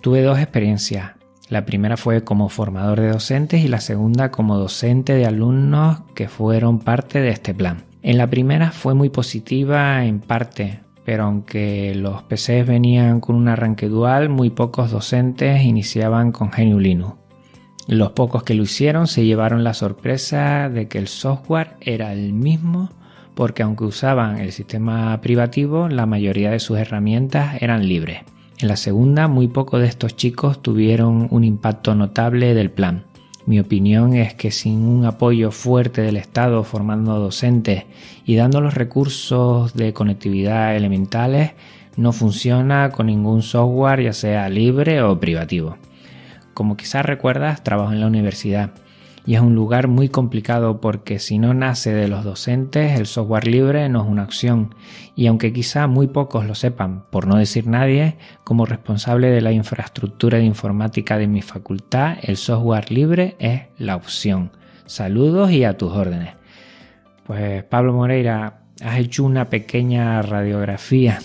Tuve 0.00 0.22
dos 0.22 0.38
experiencias. 0.38 1.12
La 1.50 1.64
primera 1.66 1.96
fue 1.96 2.24
como 2.24 2.48
formador 2.48 3.00
de 3.00 3.08
docentes 3.08 3.64
y 3.64 3.68
la 3.68 3.80
segunda 3.80 4.30
como 4.30 4.58
docente 4.58 5.14
de 5.14 5.26
alumnos 5.26 6.00
que 6.14 6.28
fueron 6.28 6.78
parte 6.78 7.20
de 7.20 7.30
este 7.30 7.54
plan. 7.54 7.84
En 8.02 8.16
la 8.16 8.28
primera 8.28 8.70
fue 8.70 8.94
muy 8.94 9.08
positiva 9.10 10.04
en 10.04 10.20
parte, 10.20 10.80
pero 11.04 11.24
aunque 11.24 11.94
los 11.94 12.22
PCs 12.22 12.66
venían 12.66 13.20
con 13.20 13.36
un 13.36 13.48
arranque 13.48 13.88
dual, 13.88 14.28
muy 14.28 14.50
pocos 14.50 14.90
docentes 14.90 15.62
iniciaban 15.62 16.32
con 16.32 16.50
GNU 16.50 16.78
Linux. 16.78 17.27
Los 17.88 18.12
pocos 18.12 18.42
que 18.42 18.52
lo 18.52 18.64
hicieron 18.64 19.06
se 19.06 19.24
llevaron 19.24 19.64
la 19.64 19.72
sorpresa 19.72 20.68
de 20.68 20.88
que 20.88 20.98
el 20.98 21.08
software 21.08 21.76
era 21.80 22.12
el 22.12 22.34
mismo 22.34 22.90
porque 23.34 23.62
aunque 23.62 23.84
usaban 23.84 24.40
el 24.40 24.52
sistema 24.52 25.18
privativo, 25.22 25.88
la 25.88 26.04
mayoría 26.04 26.50
de 26.50 26.58
sus 26.58 26.76
herramientas 26.76 27.62
eran 27.62 27.88
libres. 27.88 28.24
En 28.58 28.68
la 28.68 28.76
segunda, 28.76 29.26
muy 29.26 29.48
pocos 29.48 29.80
de 29.80 29.86
estos 29.86 30.16
chicos 30.16 30.60
tuvieron 30.60 31.28
un 31.30 31.44
impacto 31.44 31.94
notable 31.94 32.52
del 32.52 32.70
plan. 32.70 33.04
Mi 33.46 33.58
opinión 33.58 34.12
es 34.12 34.34
que 34.34 34.50
sin 34.50 34.82
un 34.82 35.06
apoyo 35.06 35.50
fuerte 35.50 36.02
del 36.02 36.18
Estado 36.18 36.64
formando 36.64 37.18
docentes 37.18 37.84
y 38.26 38.36
dando 38.36 38.60
los 38.60 38.74
recursos 38.74 39.72
de 39.72 39.94
conectividad 39.94 40.76
elementales, 40.76 41.52
no 41.96 42.12
funciona 42.12 42.90
con 42.90 43.06
ningún 43.06 43.40
software 43.40 44.02
ya 44.02 44.12
sea 44.12 44.50
libre 44.50 45.00
o 45.00 45.18
privativo. 45.18 45.78
Como 46.58 46.76
quizás 46.76 47.06
recuerdas, 47.06 47.62
trabajo 47.62 47.92
en 47.92 48.00
la 48.00 48.08
universidad 48.08 48.72
y 49.24 49.36
es 49.36 49.40
un 49.40 49.54
lugar 49.54 49.86
muy 49.86 50.08
complicado 50.08 50.80
porque 50.80 51.20
si 51.20 51.38
no 51.38 51.54
nace 51.54 51.94
de 51.94 52.08
los 52.08 52.24
docentes, 52.24 52.98
el 52.98 53.06
software 53.06 53.46
libre 53.46 53.88
no 53.88 54.02
es 54.02 54.08
una 54.08 54.24
opción. 54.24 54.74
Y 55.14 55.28
aunque 55.28 55.52
quizá 55.52 55.86
muy 55.86 56.08
pocos 56.08 56.46
lo 56.46 56.56
sepan, 56.56 57.04
por 57.12 57.28
no 57.28 57.36
decir 57.36 57.68
nadie, 57.68 58.16
como 58.42 58.66
responsable 58.66 59.30
de 59.30 59.40
la 59.40 59.52
infraestructura 59.52 60.38
de 60.38 60.46
informática 60.46 61.16
de 61.16 61.28
mi 61.28 61.42
facultad, 61.42 62.16
el 62.22 62.36
software 62.36 62.90
libre 62.90 63.36
es 63.38 63.62
la 63.78 63.94
opción. 63.94 64.50
Saludos 64.84 65.52
y 65.52 65.62
a 65.62 65.76
tus 65.76 65.92
órdenes. 65.92 66.34
Pues 67.24 67.62
Pablo 67.62 67.92
Moreira, 67.92 68.62
has 68.82 68.98
hecho 68.98 69.22
una 69.22 69.44
pequeña 69.44 70.22
radiografía 70.22 71.20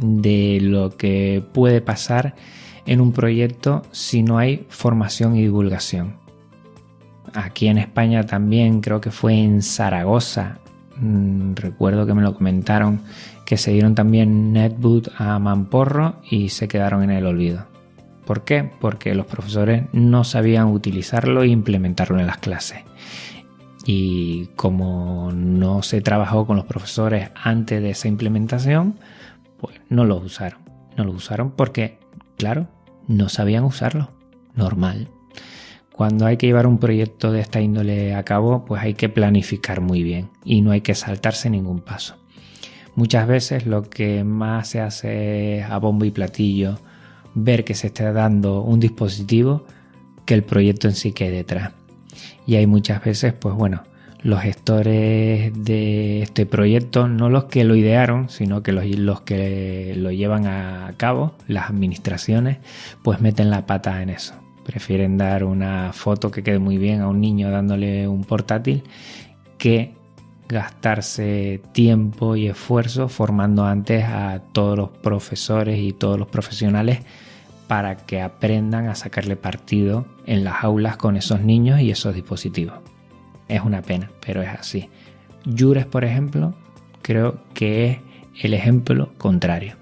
de 0.00 0.58
lo 0.60 0.96
que 0.96 1.40
puede 1.52 1.80
pasar 1.80 2.34
en 2.86 3.00
un 3.00 3.12
proyecto 3.12 3.82
si 3.90 4.22
no 4.22 4.38
hay 4.38 4.66
formación 4.68 5.36
y 5.36 5.42
divulgación 5.42 6.24
aquí 7.34 7.68
en 7.68 7.78
España 7.78 8.24
también, 8.24 8.80
creo 8.80 9.00
que 9.00 9.10
fue 9.10 9.34
en 9.34 9.62
Zaragoza, 9.62 10.58
mm, 10.96 11.54
recuerdo 11.54 12.06
que 12.06 12.14
me 12.14 12.22
lo 12.22 12.34
comentaron, 12.34 13.00
que 13.44 13.56
se 13.56 13.72
dieron 13.72 13.94
también 13.94 14.52
netboot 14.52 15.08
a 15.18 15.38
Mamporro 15.38 16.16
y 16.30 16.48
se 16.48 16.68
quedaron 16.68 17.02
en 17.02 17.10
el 17.10 17.26
olvido. 17.26 17.66
¿Por 18.24 18.44
qué? 18.44 18.70
Porque 18.80 19.14
los 19.14 19.26
profesores 19.26 19.84
no 19.92 20.24
sabían 20.24 20.68
utilizarlo 20.68 21.42
e 21.42 21.48
implementarlo 21.48 22.18
en 22.18 22.26
las 22.26 22.38
clases. 22.38 22.78
Y 23.84 24.46
como 24.56 25.30
no 25.32 25.82
se 25.82 26.00
trabajó 26.00 26.46
con 26.46 26.56
los 26.56 26.64
profesores 26.64 27.30
antes 27.34 27.82
de 27.82 27.90
esa 27.90 28.08
implementación, 28.08 28.94
pues 29.60 29.78
no 29.90 30.06
lo 30.06 30.16
usaron. 30.16 30.60
No 30.96 31.04
lo 31.04 31.10
usaron 31.10 31.50
porque, 31.50 31.98
claro, 32.38 32.68
no 33.08 33.28
sabían 33.28 33.64
usarlo. 33.64 34.10
Normal. 34.54 35.08
Cuando 35.92 36.26
hay 36.26 36.36
que 36.36 36.46
llevar 36.46 36.66
un 36.66 36.78
proyecto 36.78 37.30
de 37.30 37.40
esta 37.40 37.60
índole 37.60 38.14
a 38.14 38.24
cabo, 38.24 38.64
pues 38.64 38.82
hay 38.82 38.94
que 38.94 39.08
planificar 39.08 39.80
muy 39.80 40.02
bien 40.02 40.28
y 40.44 40.60
no 40.60 40.72
hay 40.72 40.80
que 40.80 40.94
saltarse 40.94 41.50
ningún 41.50 41.80
paso. 41.80 42.16
Muchas 42.96 43.26
veces 43.26 43.66
lo 43.66 43.82
que 43.82 44.24
más 44.24 44.68
se 44.68 44.80
hace 44.80 45.58
es 45.58 45.64
a 45.64 45.78
bombo 45.78 46.04
y 46.04 46.10
platillo 46.10 46.78
ver 47.34 47.64
que 47.64 47.74
se 47.74 47.88
está 47.88 48.12
dando 48.12 48.62
un 48.62 48.80
dispositivo 48.80 49.64
que 50.24 50.34
el 50.34 50.44
proyecto 50.44 50.88
en 50.88 50.94
sí 50.94 51.12
quede 51.12 51.36
detrás. 51.36 51.72
Y 52.46 52.56
hay 52.56 52.66
muchas 52.66 53.02
veces, 53.04 53.32
pues 53.32 53.54
bueno, 53.54 53.82
los 54.24 54.40
gestores 54.40 55.52
de 55.54 56.22
este 56.22 56.46
proyecto, 56.46 57.08
no 57.08 57.28
los 57.28 57.44
que 57.44 57.62
lo 57.62 57.76
idearon, 57.76 58.30
sino 58.30 58.62
que 58.62 58.72
los, 58.72 59.20
que 59.20 59.94
lo 59.98 60.10
llevan 60.10 60.46
a 60.46 60.94
cabo, 60.96 61.34
las 61.46 61.68
administraciones, 61.68 62.58
pues 63.02 63.20
meten 63.20 63.50
la 63.50 63.66
pata 63.66 64.00
en 64.00 64.08
eso. 64.08 64.34
Prefieren 64.64 65.18
dar 65.18 65.44
una 65.44 65.92
foto 65.92 66.30
que 66.30 66.42
quede 66.42 66.58
muy 66.58 66.78
bien 66.78 67.02
a 67.02 67.08
un 67.08 67.20
niño 67.20 67.50
dándole 67.50 68.08
un 68.08 68.24
portátil 68.24 68.82
que 69.58 69.92
gastarse 70.48 71.60
tiempo 71.72 72.34
y 72.34 72.46
esfuerzo 72.46 73.10
formando 73.10 73.66
antes 73.66 74.04
a 74.06 74.40
todos 74.52 74.78
los 74.78 74.88
profesores 74.88 75.78
y 75.78 75.92
todos 75.92 76.18
los 76.18 76.28
profesionales 76.28 77.00
para 77.68 77.98
que 77.98 78.22
aprendan 78.22 78.88
a 78.88 78.94
sacarle 78.94 79.36
partido 79.36 80.06
en 80.24 80.44
las 80.44 80.64
aulas 80.64 80.96
con 80.96 81.18
esos 81.18 81.42
niños 81.42 81.80
y 81.80 81.90
esos 81.90 82.14
dispositivos. 82.14 82.93
Es 83.48 83.62
una 83.62 83.82
pena, 83.82 84.10
pero 84.24 84.42
es 84.42 84.48
así. 84.48 84.88
Jures, 85.44 85.86
por 85.86 86.04
ejemplo, 86.04 86.54
creo 87.02 87.42
que 87.52 87.90
es 87.90 87.98
el 88.42 88.54
ejemplo 88.54 89.12
contrario. 89.18 89.76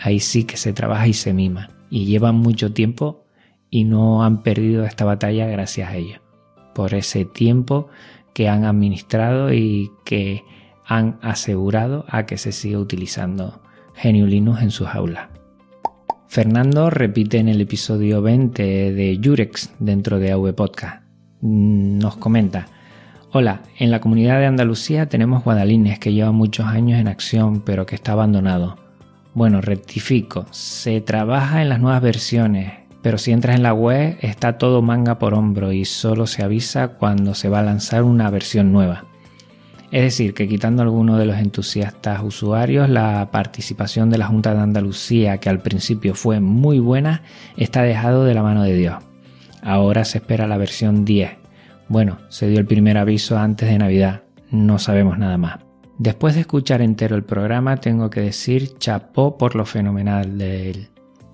Ahí 0.00 0.20
sí 0.20 0.44
que 0.44 0.56
se 0.56 0.72
trabaja 0.72 1.06
y 1.06 1.12
se 1.12 1.32
mima. 1.32 1.70
Y 1.90 2.04
lleva 2.04 2.32
mucho 2.32 2.72
tiempo 2.72 3.24
y 3.70 3.84
no 3.84 4.24
han 4.24 4.42
perdido 4.42 4.84
esta 4.84 5.04
batalla 5.04 5.46
gracias 5.46 5.90
a 5.90 5.96
ello, 5.96 6.20
por 6.74 6.94
ese 6.94 7.24
tiempo 7.24 7.88
que 8.34 8.48
han 8.48 8.64
administrado 8.64 9.52
y 9.52 9.90
que 10.04 10.44
han 10.86 11.18
asegurado 11.22 12.04
a 12.08 12.26
que 12.26 12.36
se 12.36 12.52
siga 12.52 12.78
utilizando 12.78 13.60
GNU 14.02 14.26
Linux 14.26 14.62
en 14.62 14.70
sus 14.70 14.88
aulas. 14.88 15.28
Fernando 16.26 16.90
repite 16.90 17.38
en 17.38 17.48
el 17.48 17.60
episodio 17.60 18.22
20 18.22 18.92
de 18.92 19.20
Jurex 19.22 19.72
dentro 19.78 20.18
de 20.18 20.32
AV 20.32 20.54
Podcast. 20.54 21.02
Nos 21.40 22.16
comenta, 22.16 22.68
Hola, 23.32 23.62
en 23.78 23.92
la 23.92 24.00
comunidad 24.00 24.40
de 24.40 24.46
Andalucía 24.46 25.06
tenemos 25.06 25.44
Guadalines 25.44 26.00
que 26.00 26.12
lleva 26.12 26.32
muchos 26.32 26.66
años 26.66 26.98
en 26.98 27.06
acción 27.06 27.60
pero 27.60 27.86
que 27.86 27.94
está 27.94 28.10
abandonado. 28.10 28.76
Bueno, 29.34 29.60
rectifico, 29.60 30.46
se 30.50 31.00
trabaja 31.00 31.62
en 31.62 31.68
las 31.68 31.78
nuevas 31.78 32.02
versiones, 32.02 32.72
pero 33.02 33.18
si 33.18 33.30
entras 33.30 33.54
en 33.54 33.62
la 33.62 33.72
web 33.72 34.18
está 34.20 34.58
todo 34.58 34.82
manga 34.82 35.20
por 35.20 35.34
hombro 35.34 35.70
y 35.70 35.84
solo 35.84 36.26
se 36.26 36.42
avisa 36.42 36.88
cuando 36.88 37.36
se 37.36 37.48
va 37.48 37.60
a 37.60 37.62
lanzar 37.62 38.02
una 38.02 38.28
versión 38.30 38.72
nueva. 38.72 39.04
Es 39.92 40.02
decir, 40.02 40.34
que 40.34 40.48
quitando 40.48 40.82
algunos 40.82 41.16
de 41.16 41.26
los 41.26 41.36
entusiastas 41.36 42.20
usuarios, 42.24 42.88
la 42.88 43.28
participación 43.30 44.10
de 44.10 44.18
la 44.18 44.26
Junta 44.26 44.54
de 44.54 44.60
Andalucía, 44.60 45.38
que 45.38 45.48
al 45.48 45.60
principio 45.60 46.16
fue 46.16 46.40
muy 46.40 46.80
buena, 46.80 47.22
está 47.56 47.82
dejado 47.82 48.24
de 48.24 48.34
la 48.34 48.42
mano 48.42 48.64
de 48.64 48.74
Dios. 48.74 48.96
Ahora 49.62 50.04
se 50.04 50.18
espera 50.18 50.48
la 50.48 50.56
versión 50.56 51.04
10. 51.04 51.39
Bueno, 51.90 52.18
se 52.28 52.48
dio 52.48 52.60
el 52.60 52.66
primer 52.66 52.96
aviso 52.98 53.36
antes 53.36 53.68
de 53.68 53.76
Navidad, 53.76 54.22
no 54.52 54.78
sabemos 54.78 55.18
nada 55.18 55.36
más. 55.38 55.58
Después 55.98 56.36
de 56.36 56.42
escuchar 56.42 56.82
entero 56.82 57.16
el 57.16 57.24
programa, 57.24 57.78
tengo 57.78 58.10
que 58.10 58.20
decir 58.20 58.78
chapó 58.78 59.36
por 59.36 59.56
lo 59.56 59.66
fenomenal 59.66 60.38
de 60.38 60.70
él. 60.70 60.88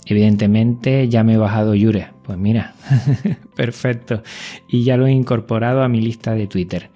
Evidentemente 0.07 1.11
ya 1.11 1.25
me 1.25 1.35
he 1.35 1.37
bajado 1.37 1.75
Yure. 1.75 2.09
Pues 2.23 2.38
mira, 2.38 2.73
perfecto. 3.55 4.23
Y 4.66 4.83
ya 4.83 4.97
lo 4.97 5.07
he 5.07 5.12
incorporado 5.12 5.83
a 5.83 5.88
mi 5.90 6.01
lista 6.01 6.35
de 6.35 6.47
Twitter. 6.47 6.88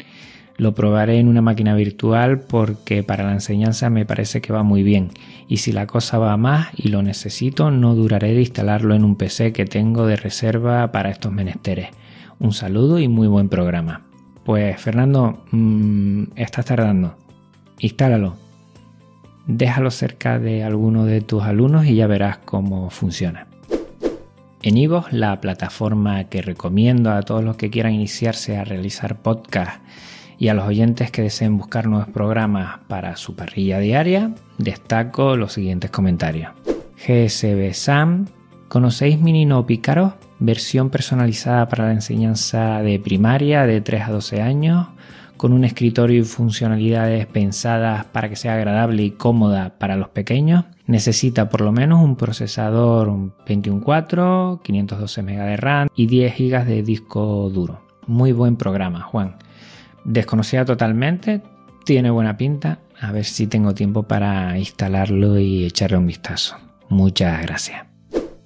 Lo 0.56 0.74
probaré 0.74 1.18
en 1.18 1.28
una 1.28 1.42
máquina 1.42 1.74
virtual 1.74 2.40
porque 2.40 3.02
para 3.02 3.24
la 3.24 3.34
enseñanza 3.34 3.90
me 3.90 4.06
parece 4.06 4.40
que 4.40 4.54
va 4.54 4.62
muy 4.62 4.82
bien. 4.82 5.10
Y 5.48 5.58
si 5.58 5.72
la 5.72 5.86
cosa 5.86 6.16
va 6.16 6.34
más 6.38 6.68
y 6.78 6.88
lo 6.88 7.02
necesito, 7.02 7.70
no 7.70 7.94
duraré 7.94 8.32
de 8.32 8.40
instalarlo 8.40 8.94
en 8.94 9.04
un 9.04 9.16
PC 9.16 9.52
que 9.52 9.66
tengo 9.66 10.06
de 10.06 10.16
reserva 10.16 10.90
para 10.92 11.10
estos 11.10 11.30
menesteres. 11.30 11.90
Un 12.40 12.52
saludo 12.52 12.98
y 12.98 13.06
muy 13.06 13.28
buen 13.28 13.48
programa. 13.48 14.02
Pues 14.44 14.80
Fernando, 14.80 15.44
mmm, 15.52 16.24
estás 16.34 16.64
tardando. 16.64 17.16
Instálalo 17.78 18.34
déjalo 19.56 19.90
cerca 19.90 20.38
de 20.38 20.62
alguno 20.62 21.04
de 21.04 21.20
tus 21.20 21.42
alumnos 21.42 21.86
y 21.86 21.94
ya 21.94 22.06
verás 22.06 22.38
cómo 22.38 22.90
funciona. 22.90 23.46
En 24.62 24.76
Ivo, 24.76 25.06
la 25.10 25.40
plataforma 25.40 26.24
que 26.24 26.42
recomiendo 26.42 27.10
a 27.10 27.22
todos 27.22 27.42
los 27.42 27.56
que 27.56 27.70
quieran 27.70 27.94
iniciarse 27.94 28.58
a 28.58 28.64
realizar 28.64 29.16
podcast 29.16 29.82
y 30.38 30.48
a 30.48 30.54
los 30.54 30.66
oyentes 30.66 31.10
que 31.10 31.22
deseen 31.22 31.56
buscar 31.56 31.86
nuevos 31.86 32.08
programas 32.08 32.78
para 32.88 33.16
su 33.16 33.34
parrilla 33.34 33.78
diaria, 33.78 34.34
destaco 34.58 35.36
los 35.36 35.54
siguientes 35.54 35.90
comentarios. 35.90 36.52
GSB 36.96 37.72
Sam, 37.72 38.26
¿conocéis 38.68 39.18
Minino 39.18 39.64
Pícaro? 39.66 40.14
Versión 40.40 40.90
personalizada 40.90 41.68
para 41.68 41.86
la 41.86 41.92
enseñanza 41.92 42.80
de 42.82 42.98
primaria 42.98 43.66
de 43.66 43.80
3 43.80 44.02
a 44.02 44.10
12 44.10 44.42
años 44.42 44.88
con 45.40 45.54
un 45.54 45.64
escritorio 45.64 46.20
y 46.20 46.24
funcionalidades 46.24 47.26
pensadas 47.26 48.04
para 48.04 48.28
que 48.28 48.36
sea 48.36 48.56
agradable 48.56 49.04
y 49.04 49.12
cómoda 49.12 49.78
para 49.78 49.96
los 49.96 50.10
pequeños, 50.10 50.66
necesita 50.86 51.48
por 51.48 51.62
lo 51.62 51.72
menos 51.72 52.04
un 52.04 52.16
procesador 52.16 53.08
21.4, 53.46 54.60
512 54.60 55.22
MB 55.22 55.28
de 55.28 55.56
RAM 55.56 55.88
y 55.94 56.06
10 56.08 56.36
GB 56.36 56.64
de 56.66 56.82
disco 56.82 57.48
duro. 57.48 57.80
Muy 58.06 58.32
buen 58.32 58.56
programa, 58.56 59.00
Juan. 59.00 59.36
Desconocida 60.04 60.66
totalmente, 60.66 61.40
tiene 61.86 62.10
buena 62.10 62.36
pinta. 62.36 62.80
A 63.00 63.10
ver 63.10 63.24
si 63.24 63.46
tengo 63.46 63.72
tiempo 63.72 64.02
para 64.02 64.58
instalarlo 64.58 65.38
y 65.38 65.64
echarle 65.64 65.96
un 65.96 66.06
vistazo. 66.06 66.56
Muchas 66.90 67.40
gracias. 67.40 67.86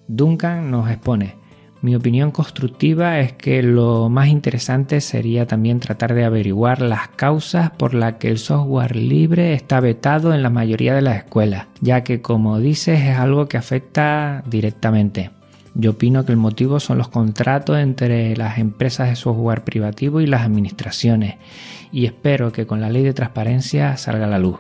Duncan 0.07 0.70
nos 0.70 0.88
expone 0.88 1.43
Mi 1.84 1.94
opinión 1.94 2.30
constructiva 2.30 3.20
es 3.20 3.34
que 3.34 3.62
lo 3.62 4.08
más 4.08 4.28
interesante 4.28 5.02
sería 5.02 5.44
también 5.44 5.80
tratar 5.80 6.14
de 6.14 6.24
averiguar 6.24 6.80
las 6.80 7.08
causas 7.08 7.72
por 7.72 7.92
las 7.92 8.14
que 8.14 8.28
el 8.28 8.38
software 8.38 8.96
libre 8.96 9.52
está 9.52 9.80
vetado 9.80 10.32
en 10.32 10.42
la 10.42 10.48
mayoría 10.48 10.94
de 10.94 11.02
las 11.02 11.18
escuelas, 11.18 11.66
ya 11.82 12.02
que 12.02 12.22
como 12.22 12.58
dices 12.58 13.02
es 13.02 13.18
algo 13.18 13.48
que 13.48 13.58
afecta 13.58 14.42
directamente. 14.46 15.30
Yo 15.74 15.90
opino 15.90 16.24
que 16.24 16.32
el 16.32 16.38
motivo 16.38 16.80
son 16.80 16.96
los 16.96 17.08
contratos 17.08 17.76
entre 17.76 18.34
las 18.34 18.56
empresas 18.56 19.10
de 19.10 19.16
software 19.16 19.62
privativo 19.62 20.22
y 20.22 20.26
las 20.26 20.40
administraciones, 20.40 21.34
y 21.92 22.06
espero 22.06 22.50
que 22.50 22.66
con 22.66 22.80
la 22.80 22.88
ley 22.88 23.02
de 23.02 23.12
transparencia 23.12 23.98
salga 23.98 24.24
a 24.24 24.30
la 24.30 24.38
luz. 24.38 24.58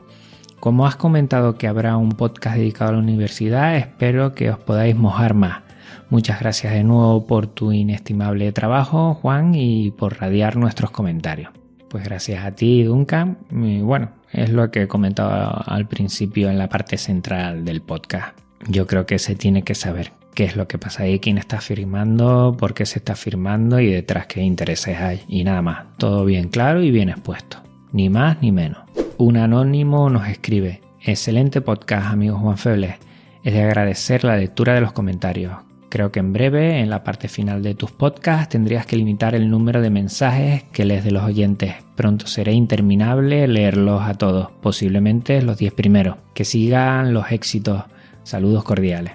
Como 0.60 0.86
has 0.86 0.96
comentado 0.96 1.56
que 1.56 1.68
habrá 1.68 1.96
un 1.96 2.10
podcast 2.10 2.58
dedicado 2.58 2.90
a 2.90 2.92
la 2.92 2.98
universidad, 2.98 3.78
espero 3.78 4.34
que 4.34 4.50
os 4.50 4.58
podáis 4.58 4.94
mojar 4.94 5.32
más. 5.32 5.63
Muchas 6.10 6.40
gracias 6.40 6.72
de 6.72 6.84
nuevo 6.84 7.26
por 7.26 7.46
tu 7.46 7.72
inestimable 7.72 8.52
trabajo, 8.52 9.14
Juan, 9.14 9.54
y 9.54 9.90
por 9.90 10.20
radiar 10.20 10.56
nuestros 10.56 10.90
comentarios. 10.90 11.50
Pues 11.88 12.04
gracias 12.04 12.44
a 12.44 12.52
ti, 12.52 12.82
Duncan. 12.82 13.38
Y 13.50 13.80
bueno, 13.80 14.10
es 14.32 14.50
lo 14.50 14.70
que 14.70 14.82
he 14.82 14.88
comentado 14.88 15.62
al 15.66 15.86
principio 15.86 16.50
en 16.50 16.58
la 16.58 16.68
parte 16.68 16.98
central 16.98 17.64
del 17.64 17.82
podcast. 17.82 18.36
Yo 18.68 18.86
creo 18.86 19.06
que 19.06 19.18
se 19.18 19.36
tiene 19.36 19.62
que 19.62 19.74
saber 19.74 20.12
qué 20.34 20.44
es 20.44 20.56
lo 20.56 20.66
que 20.66 20.78
pasa 20.78 21.04
ahí, 21.04 21.20
quién 21.20 21.38
está 21.38 21.60
firmando, 21.60 22.56
por 22.58 22.74
qué 22.74 22.86
se 22.86 22.98
está 22.98 23.14
firmando 23.14 23.78
y 23.78 23.90
detrás 23.90 24.26
qué 24.26 24.42
intereses 24.42 24.98
hay. 24.98 25.22
Y 25.28 25.44
nada 25.44 25.62
más, 25.62 25.84
todo 25.96 26.24
bien 26.24 26.48
claro 26.48 26.82
y 26.82 26.90
bien 26.90 27.08
expuesto. 27.08 27.58
Ni 27.92 28.10
más 28.10 28.42
ni 28.42 28.50
menos. 28.50 28.78
Un 29.16 29.36
anónimo 29.36 30.10
nos 30.10 30.26
escribe, 30.26 30.80
excelente 31.00 31.60
podcast, 31.60 32.06
amigo 32.06 32.38
Juan 32.38 32.58
Febles. 32.58 32.96
Es 33.44 33.52
de 33.52 33.62
agradecer 33.62 34.24
la 34.24 34.36
lectura 34.36 34.74
de 34.74 34.80
los 34.80 34.92
comentarios. 34.92 35.54
Creo 35.94 36.10
que 36.10 36.18
en 36.18 36.32
breve, 36.32 36.80
en 36.80 36.90
la 36.90 37.04
parte 37.04 37.28
final 37.28 37.62
de 37.62 37.76
tus 37.76 37.92
podcasts, 37.92 38.48
tendrías 38.48 38.84
que 38.84 38.96
limitar 38.96 39.36
el 39.36 39.48
número 39.48 39.80
de 39.80 39.90
mensajes 39.90 40.64
que 40.72 40.84
lees 40.84 41.04
de 41.04 41.12
los 41.12 41.22
oyentes. 41.22 41.76
Pronto 41.94 42.26
será 42.26 42.50
interminable 42.50 43.46
leerlos 43.46 44.02
a 44.02 44.14
todos, 44.14 44.50
posiblemente 44.60 45.40
los 45.40 45.56
10 45.56 45.72
primeros. 45.72 46.16
Que 46.34 46.44
sigan 46.44 47.14
los 47.14 47.30
éxitos. 47.30 47.84
Saludos 48.24 48.64
cordiales. 48.64 49.12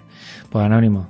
Pues 0.49 0.63
Anónimo, 0.63 1.09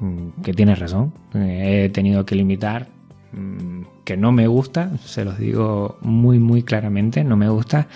mm, 0.00 0.42
que 0.42 0.52
tienes 0.52 0.80
razón. 0.80 1.12
He 1.34 1.88
tenido 1.90 2.26
que 2.26 2.34
limitar 2.34 2.88
mm, 3.30 3.82
que 4.04 4.16
no 4.16 4.32
me 4.32 4.48
gusta, 4.48 4.98
se 5.04 5.24
los 5.24 5.38
digo 5.38 5.98
muy 6.00 6.40
muy 6.40 6.64
claramente, 6.64 7.22
no 7.22 7.36
me 7.36 7.48
gusta, 7.48 7.86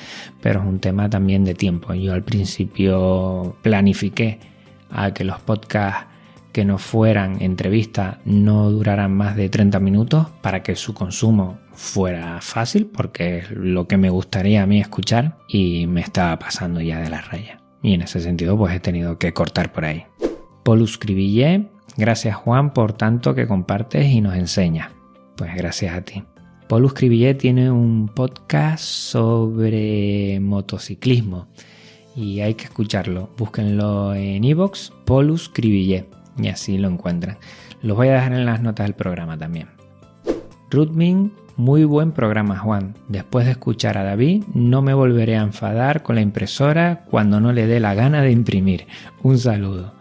pero 0.40 0.61
es 0.61 0.66
un 0.66 0.79
tema 0.79 1.11
también 1.11 1.44
de 1.44 1.57
tiempo. 1.57 1.92
Yo 1.92 2.12
al 2.12 2.23
principio 2.23 3.57
planifiqué 3.62 4.38
a 4.92 5.12
que 5.12 5.25
los 5.25 5.40
podcasts 5.40 6.10
que 6.53 6.65
no 6.65 6.79
fueran 6.79 7.41
entrevistas 7.43 8.19
no 8.25 8.71
duraran 8.71 9.13
más 9.17 9.37
de 9.37 9.49
30 9.49 9.79
minutos 9.81 10.29
para 10.43 10.63
que 10.63 10.77
su 10.77 10.95
consumo 10.95 11.59
fuera 11.73 12.41
fácil, 12.41 12.87
porque 12.87 13.39
es 13.39 13.51
lo 13.51 13.87
que 13.87 13.97
me 13.97 14.11
gustaría 14.11 14.63
a 14.63 14.67
mí 14.67 14.81
escuchar 14.81 15.39
y 15.49 15.87
me 15.87 16.01
estaba 16.01 16.39
pasando 16.39 16.81
ya 16.81 17.01
de 17.01 17.11
la 17.11 17.21
raya. 17.21 17.61
Y 17.83 17.95
en 17.95 18.03
ese 18.03 18.21
sentido 18.21 18.57
pues 18.57 18.75
he 18.75 18.81
tenido 18.81 19.19
que 19.19 19.33
cortar 19.33 19.73
por 19.73 19.85
ahí. 19.85 20.05
Polus 20.63 20.99
Cribillé, 20.99 21.69
gracias 21.97 22.37
Juan 22.37 22.73
por 22.73 22.93
tanto 22.93 23.35
que 23.35 23.47
compartes 23.47 24.07
y 24.07 24.21
nos 24.21 24.37
enseñas. 24.37 24.91
Pues 25.37 25.55
gracias 25.55 25.95
a 25.95 26.03
ti. 26.03 26.25
Polus 26.69 26.93
Cribillé 26.93 27.35
tiene 27.35 27.71
un 27.71 28.09
podcast 28.09 28.85
sobre 28.85 30.39
motociclismo 30.41 31.49
y 32.15 32.41
hay 32.41 32.55
que 32.55 32.65
escucharlo. 32.65 33.31
Búsquenlo 33.39 34.15
en 34.15 34.45
iVoox, 34.45 34.91
Polus 35.07 35.49
Cribillé 35.49 36.07
y 36.44 36.48
así 36.48 36.79
lo 36.79 36.88
encuentran. 36.88 37.38
Los 37.83 37.96
voy 37.96 38.09
a 38.09 38.14
dejar 38.14 38.33
en 38.33 38.46
las 38.46 38.61
notas 38.61 38.87
del 38.87 38.94
programa 38.94 39.38
también. 39.38 39.68
Rudmin, 40.70 41.33
muy 41.57 41.85
buen 41.85 42.12
programa 42.12 42.59
Juan. 42.59 42.94
Después 43.09 43.46
de 43.46 43.53
escuchar 43.53 43.98
a 43.98 44.05
David, 44.05 44.44
no 44.55 44.83
me 44.83 44.94
volveré 44.94 45.37
a 45.37 45.42
enfadar 45.42 46.03
con 46.03 46.14
la 46.14 46.20
impresora 46.20 47.05
cuando 47.11 47.40
no 47.40 47.53
le 47.53 47.66
dé 47.66 47.81
la 47.81 47.94
gana 47.94 48.22
de 48.22 48.31
imprimir. 48.31 48.87
Un 49.22 49.38
saludo. 49.38 49.94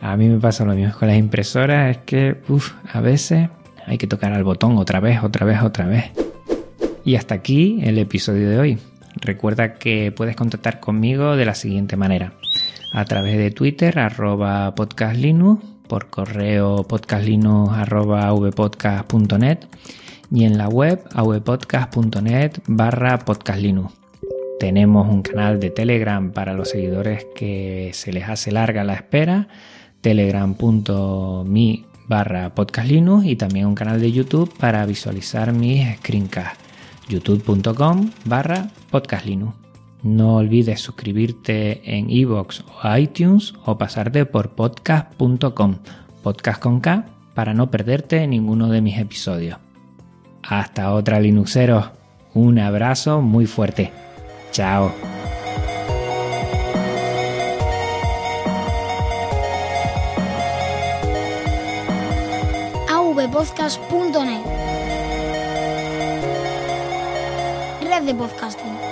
A 0.00 0.16
mí 0.16 0.28
me 0.28 0.38
pasa 0.38 0.64
lo 0.64 0.74
mismo 0.74 0.94
con 0.98 1.08
las 1.08 1.16
impresoras, 1.16 1.96
es 1.96 1.98
que 1.98 2.40
uf, 2.48 2.72
a 2.92 3.00
veces 3.00 3.48
hay 3.86 3.98
que 3.98 4.06
tocar 4.06 4.32
al 4.32 4.44
botón 4.44 4.76
otra 4.76 5.00
vez, 5.00 5.22
otra 5.22 5.46
vez, 5.46 5.62
otra 5.62 5.86
vez. 5.86 6.10
Y 7.04 7.16
hasta 7.16 7.34
aquí 7.34 7.80
el 7.82 7.98
episodio 7.98 8.50
de 8.50 8.58
hoy. 8.58 8.78
Recuerda 9.16 9.74
que 9.74 10.12
puedes 10.12 10.36
contactar 10.36 10.78
conmigo 10.78 11.36
de 11.36 11.44
la 11.44 11.54
siguiente 11.54 11.96
manera 11.96 12.34
a 12.92 13.04
través 13.04 13.38
de 13.38 13.50
Twitter, 13.50 13.98
arroba 13.98 14.74
podcastlinux, 14.74 15.64
por 15.88 16.10
correo 16.10 16.84
podcastlinux 16.84 17.72
arroba 17.72 18.30
vpodcast.net 18.32 19.58
y 20.30 20.44
en 20.44 20.58
la 20.58 20.68
web 20.68 21.02
avpodcast.net 21.14 22.52
barra 22.66 23.18
podcastlinux. 23.18 23.92
Tenemos 24.60 25.08
un 25.08 25.22
canal 25.22 25.60
de 25.60 25.70
Telegram 25.70 26.32
para 26.32 26.52
los 26.52 26.70
seguidores 26.70 27.26
que 27.34 27.90
se 27.94 28.12
les 28.12 28.28
hace 28.28 28.52
larga 28.52 28.84
la 28.84 28.94
espera, 28.94 29.48
telegram.me 30.00 31.84
barra 32.06 32.54
podcastlinux 32.54 33.24
y 33.24 33.36
también 33.36 33.66
un 33.66 33.74
canal 33.74 34.00
de 34.00 34.12
YouTube 34.12 34.52
para 34.58 34.84
visualizar 34.86 35.52
mis 35.52 35.96
screencasts, 35.98 36.58
youtube.com 37.08 38.10
barra 38.24 38.70
podcastlinux. 38.90 39.67
No 40.02 40.36
olvides 40.36 40.80
suscribirte 40.80 41.96
en 41.96 42.10
iVoox 42.10 42.60
o 42.60 42.96
iTunes 42.96 43.54
o 43.64 43.76
pasarte 43.78 44.26
por 44.26 44.50
podcast.com, 44.50 45.76
podcast 46.22 46.60
con 46.60 46.80
K, 46.80 47.06
para 47.34 47.54
no 47.54 47.70
perderte 47.70 48.26
ninguno 48.26 48.68
de 48.68 48.80
mis 48.80 48.98
episodios. 48.98 49.58
Hasta 50.42 50.92
otra 50.92 51.20
Linuxeros, 51.20 51.90
un 52.34 52.58
abrazo 52.58 53.20
muy 53.20 53.46
fuerte. 53.46 53.92
Chao. 54.52 54.92
avpodcast.net 62.88 64.44
Red 67.82 68.04
de 68.04 68.14
podcasting. 68.14 68.87